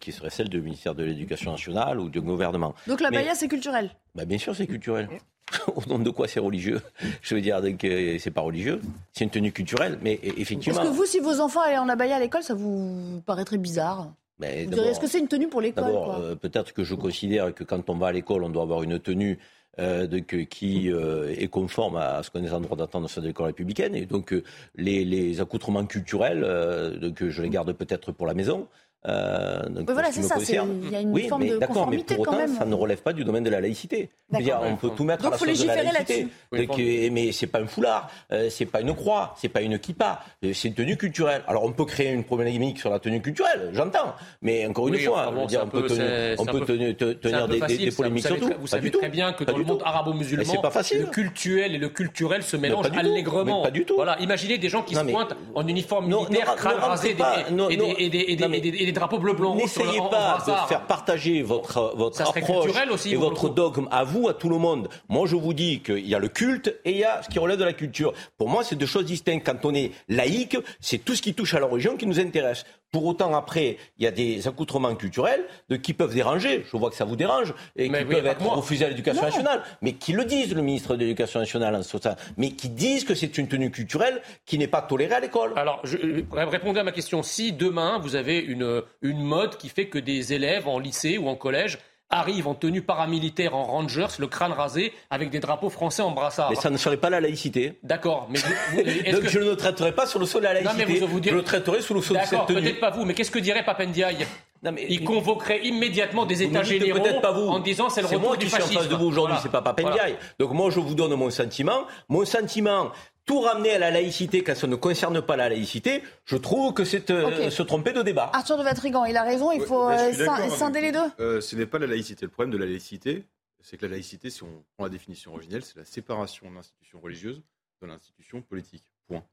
[0.00, 2.74] qui serait celle du ministère de l'Éducation nationale ou du gouvernement.
[2.86, 3.90] Donc la baïa, c'est culturel?
[4.14, 5.08] Bah, Bien sûr, c'est culturel.
[5.74, 6.80] au nom de quoi c'est religieux?
[7.22, 8.80] Je veux dire, que c'est pas religieux,
[9.12, 10.80] c'est une tenue culturelle, mais e, effectivement.
[10.80, 14.12] Est-ce que vous, si vos enfants allaient en abaya à l'école, ça vous paraîtrait bizarre
[14.42, 17.88] Est-ce que c'est une tenue pour l'école D'abord, euh, peut-être que je considère que quand
[17.90, 19.38] on va à l'école, on doit avoir une tenue
[19.78, 23.46] euh, de, qui euh, est conforme à ce qu'on est en droit d'attendre sur l'école
[23.46, 23.94] républicaine.
[23.94, 24.34] Et donc,
[24.74, 28.66] les, les, accoutrements culturels, donc, je les garde peut-être pour la maison.
[29.06, 30.36] Euh, voilà, c'est ça.
[30.38, 33.12] Il y a une oui, forme de d'accord, mais pour autant, ça ne relève pas
[33.12, 34.10] du domaine de la laïcité.
[34.30, 36.28] Dire, on peut tout mettre donc, à la faut légiférer de la laïcité.
[36.52, 39.78] Donc, euh, mais c'est pas un foulard, euh, c'est pas une croix, c'est pas une
[39.78, 41.42] kippa, euh, c'est une tenue culturelle.
[41.46, 44.14] Alors on peut créer une problématique sur la tenue culturelle, j'entends.
[44.42, 48.26] Mais encore une fois, dire, on peut tenir, on peut tenir, tenir des, des, polémiques
[48.26, 48.50] sur tout.
[48.58, 52.56] Vous savez très bien que dans le monde arabo-musulman, le cultuel et le culturel se
[52.56, 53.62] mélangent allègrement.
[53.62, 53.94] Pas du tout.
[53.94, 59.54] Voilà, imaginez des gens qui se pointent en uniforme militaire, crâne rasé et des drapeaux
[59.54, 62.70] N'essayez pas de faire partager votre, votre approche
[63.06, 64.88] et votre dogme à vous, à tout le monde.
[65.08, 67.38] Moi, je vous dis qu'il y a le culte et il y a ce qui
[67.38, 68.12] relève de la culture.
[68.36, 69.44] Pour moi, c'est deux choses distinctes.
[69.44, 72.64] Quand on est laïque, c'est tout ce qui touche à la religion qui nous intéresse.
[72.92, 76.64] Pour autant, après, il y a des accoutrements culturels de, qui peuvent déranger.
[76.70, 79.62] Je vois que ça vous dérange et qui peuvent être refusés à l'éducation nationale.
[79.82, 82.14] Mais qui le disent, le ministre de l'Éducation nationale, en ce sens.
[82.36, 85.52] Mais qui disent que c'est une tenue culturelle qui n'est pas tolérée à l'école.
[85.56, 85.98] Alors, je,
[86.32, 87.22] répondez à ma question.
[87.22, 91.28] Si demain, vous avez une, une mode qui fait que des élèves en lycée ou
[91.28, 91.78] en collège
[92.10, 96.50] arrivent en tenue paramilitaire en Rangers, le crâne rasé, avec des drapeaux français en brassard.
[96.50, 97.78] Mais ça ne serait pas la laïcité.
[97.82, 98.28] D'accord.
[98.30, 98.38] Mais
[99.12, 101.00] Donc je ne le traiterai pas sur le sol de la laïcité.
[101.00, 102.62] Non, Je le traiterai sous le sol de cette tenue.
[102.62, 104.26] peut-être pas vous, mais qu'est-ce que dirait Papendiaï?
[104.62, 104.86] Non, mais...
[104.88, 107.48] Il convoquerait immédiatement des États généraux pas vous.
[107.48, 109.62] en disant c'est le retour moi qui suis en face de vous aujourd'hui, c'est pas
[109.62, 110.16] Papendiaï.
[110.38, 111.86] Donc moi je vous donne mon sentiment.
[112.08, 112.92] Mon sentiment,
[113.26, 116.84] tout ramener à la laïcité quand ça ne concerne pas la laïcité, je trouve que
[116.84, 118.30] c'est euh, se tromper de débat.
[118.32, 121.66] Arthur de Vatrigan, il a raison, il faut euh, scinder les deux euh, Ce n'est
[121.66, 122.24] pas la laïcité.
[122.24, 123.24] Le problème de la laïcité,
[123.60, 127.00] c'est que la laïcité, si on prend la définition originelle, c'est la séparation de l'institution
[127.00, 127.42] religieuse
[127.82, 128.84] de l'institution politique.
[129.08, 129.24] Point.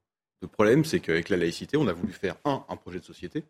[0.42, 3.44] Le problème, c'est qu'avec la laïcité, on a voulu faire, un, un projet de société,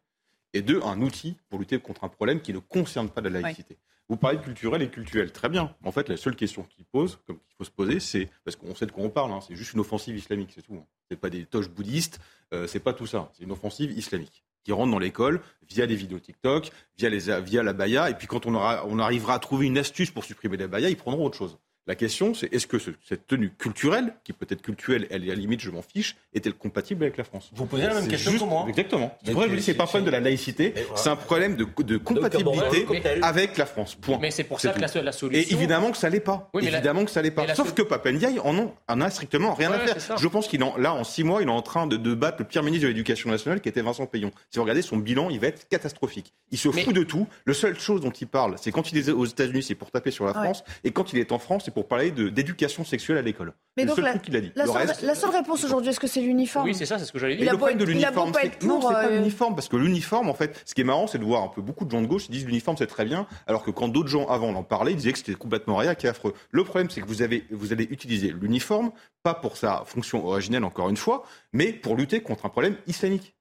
[0.53, 3.77] et deux, un outil pour lutter contre un problème qui ne concerne pas la laïcité.
[4.09, 5.73] Vous parlez de culturel et culturel, très bien.
[5.83, 8.75] En fait, la seule question qu'il pose, comme qu'il faut se poser, c'est parce qu'on
[8.75, 9.31] sait de quoi on parle.
[9.31, 10.75] Hein, c'est juste une offensive islamique, c'est tout.
[10.75, 10.85] Hein.
[11.09, 12.19] C'est pas des toches bouddhistes,
[12.53, 13.31] euh, c'est pas tout ça.
[13.33, 17.63] C'est une offensive islamique qui rentre dans l'école via les vidéos TikTok, via, les, via
[17.63, 18.09] la baya.
[18.09, 20.89] Et puis quand on, aura, on arrivera à trouver une astuce pour supprimer la baya,
[20.89, 21.57] ils prendront autre chose.
[21.85, 25.35] La question, c'est est-ce que cette tenue culturelle, qui peut être culturelle, elle, à la
[25.35, 27.51] limite, je m'en fiche, est-elle compatible avec la France?
[27.53, 28.65] Vous posez la même question que moi.
[28.69, 29.17] Exactement.
[29.25, 31.67] C'est vrai, je dis, c'est pas un problème de la laïcité, c'est un problème de,
[31.83, 32.87] de compatibilité
[33.21, 33.95] avec la France.
[33.95, 34.17] Point.
[34.21, 35.41] Mais c'est pour ça que la, la, solution.
[35.41, 36.49] Et évidemment que ça l'est pas.
[36.61, 37.53] évidemment que ça l'est pas.
[37.53, 40.17] Sauf que Papendiaï en, ont, en a strictement rien à faire.
[40.17, 42.45] Je pense qu'il là, en six mois, il est en train de, de battre le
[42.45, 44.31] pire ministre de l'Éducation nationale, qui était Vincent Payon.
[44.49, 46.31] Si vous regardez son bilan, il va être catastrophique.
[46.51, 47.27] Il se fout de tout.
[47.43, 50.11] Le seule chose dont il parle, c'est quand il est aux États-Unis, c'est pour taper
[50.11, 53.17] sur la France, et quand il est en France, c'est pour parler d'éducation éducation sexuelle
[53.17, 53.53] à l'école.
[53.75, 54.51] Mais donc, le seul truc qu'il a dit.
[54.55, 56.65] La, seule, la seule réponse aujourd'hui, est-ce que c'est l'uniforme?
[56.65, 57.45] Oui, c'est ça, c'est ce que j'allais dire.
[57.45, 60.33] Il le problème de l'uniforme, c'est non, c'est pas euh, l'uniforme, parce que l'uniforme, en
[60.33, 62.25] fait, ce qui est marrant, c'est de voir un peu beaucoup de gens de gauche
[62.25, 64.97] qui disent l'uniforme c'est très bien, alors que quand d'autres gens avant en parlaient, ils
[64.97, 66.33] disaient que c'était complètement réac et affreux.
[66.51, 68.91] Le problème, c'est que vous avez, vous allez utiliser l'uniforme,
[69.23, 73.35] pas pour sa fonction originelle, encore une fois, mais pour lutter contre un problème islamique.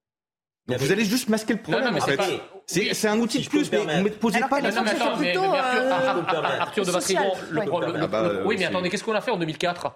[0.68, 1.84] Donc vous allez juste masquer le problème.
[1.84, 2.20] Non, non, en fait.
[2.66, 5.06] C'est un outil de plus, mais vous ne posez Alors pas la les question.
[5.06, 6.90] euh, Arthur de.
[6.90, 9.92] Vatrigan, le, le- Ah bah, le- oui, mais attendez, qu'est-ce qu'on a fait en 2004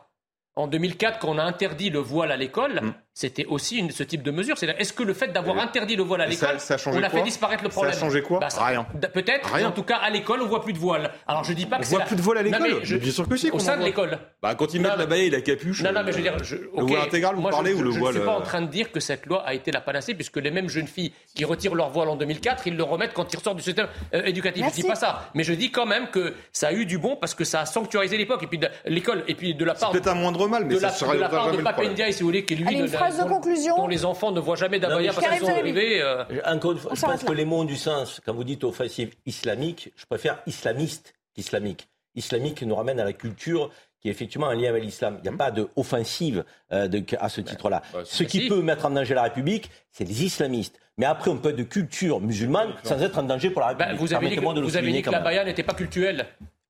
[0.56, 2.92] En 2004, quand on a interdit le voile à l'école, Hmm.
[3.18, 4.58] C'était aussi une- ce type de mesure.
[4.58, 7.02] C'est Est-ce que le fait d'avoir interdit le voile à l'école, ça a changé on
[7.02, 8.86] a fait disparaître le Ça a problème changé quoi Bah, ça- Rien.
[9.14, 11.10] Peut-être, en tout cas, à l'école, on voit plus de voile.
[11.26, 12.78] Alors, je dis pas On que c'est voit la- plus de voile à Non, l'école
[12.80, 13.50] mais je- Bien sûr que si.
[13.50, 13.86] Au sein de voit.
[13.86, 14.18] l'école.
[14.42, 15.82] Bah, quand ils mettent la baie et la capuche.
[15.82, 17.70] Non, non, mais je veux euh, dire, je, Le voile intégral, vous moi, je- parlez,
[17.70, 18.14] je, ou le je voile.
[18.14, 20.12] ne suis pas euh, en train de dire que cette loi a été la panacée,
[20.14, 23.32] puisque les mêmes jeunes filles qui retirent leur voile en 2004, ils le remettent quand
[23.32, 24.60] ils ressortent du système euh, éducatif.
[24.62, 24.76] Merci.
[24.76, 27.16] Je dis pas ça, mais je dis quand même que ça a eu du bon
[27.16, 30.08] parce que ça a sanctuarisé l'époque et puis l'école et puis de la part peut-être
[30.08, 31.64] un moindre mal, mais ça ne de la part de problème.
[31.64, 32.66] Papendia, si vous voulez, qui lui
[33.08, 33.76] phrase de dont- conclusion.
[33.76, 36.00] dont les enfants ne voient jamais d'abaya parce qu'elles sont Karim arrivées.
[36.02, 38.20] euh, Encore une fois, On je pense que les mots ont du sens.
[38.24, 41.88] Quand vous dites offensive islamique, je préfère islamiste qu'islamique.
[42.14, 45.18] Islamique nous ramène à la culture qui est effectivement un lien avec l'islam.
[45.22, 47.82] Il n'y a pas d'offensive euh, de- à ce titre-là.
[47.92, 48.48] bah, ce qui si.
[48.48, 50.78] peut mettre en danger la République, c'est les islamistes.
[50.98, 53.84] Mais après, on peut être de culture musulmane sans être en danger pour la bah,
[53.86, 54.00] République.
[54.08, 56.26] vous avez dit que, vous avez souligner dit que quand la baya n'était pas culturelle.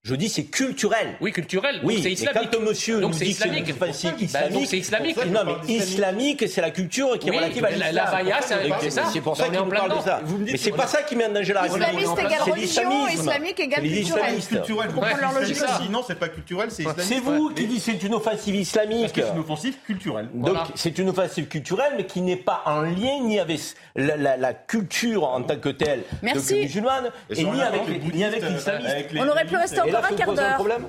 [0.08, 1.16] Je dis c'est culturel.
[1.20, 1.80] Oui, culturelle.
[1.82, 2.50] Oui, donc c'est mais islamique.
[2.52, 3.82] quand monsieur donc nous c'est dit que c'est une islamique.
[3.82, 5.16] offensive Bah, islamique, donc c'est islamique.
[5.26, 7.94] Non, mais islamique, c'est la culture qui est relative à la- l'islam.
[7.94, 9.02] la baya, c'est- c'est ça.
[9.12, 10.20] C'est pour Bah, ça qu'il parle de ça.
[10.24, 11.88] Vous me dites Mais c'est pas ça qui met en danger la République.
[11.88, 14.34] Islamiste égale C'est religion, islamique égale C'est culturel.
[14.48, 15.76] Culturel, Faut prendre leur logique ça.
[15.80, 15.88] aussi.
[15.90, 17.02] Non, c'est pas culturel, c'est islamique.
[17.04, 19.20] C'est vous qui dites c'est une offensive islamique.
[19.36, 20.28] offensive culturelle.
[20.34, 23.58] Donc c'est une offensive culturelle, mais qui n'est pas en lien ni avec
[23.96, 26.54] la, culture en tant que telle Merci.
[26.54, 29.18] donc, musulmane, et, ni avec, bouddhistes, l'islamisme.
[29.18, 30.54] On aurait pu rester encore un quart d'heure.
[30.56, 30.84] problème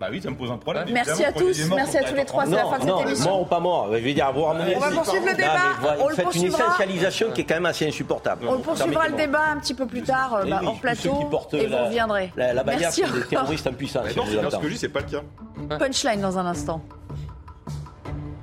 [0.00, 0.88] Bah oui, ça me pose un problème.
[0.92, 3.06] Merci à tous, merci à on tous les trois, c'est la fin de non, cette
[3.08, 3.30] émission.
[3.30, 3.88] mort ou pas mort.
[3.92, 6.08] Je veux dire, vous ramenez On va poursuivre le Non, débat, mais voilà, on vous
[6.08, 6.58] le faites une poursuivra.
[6.64, 8.46] essentialisation qui est quand même assez insupportable.
[8.48, 11.30] On le poursuivra le débat un petit peu plus tard, Eh bah, oui, hors plateau,
[11.52, 12.32] et vous la- reviendrez.
[12.36, 14.08] La, la c'est des terroristes en puissance.
[14.10, 15.78] si Non, on bien ce que je dis, c'est pas le cas.
[15.78, 16.82] Punchline dans un instant.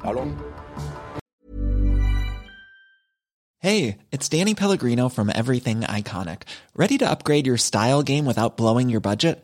[0.05, 0.31] Allons.
[3.61, 6.43] Hey, it's Danny Pellegrino from Everything Iconic.
[6.77, 9.43] Ready to upgrade your style game without blowing your budget?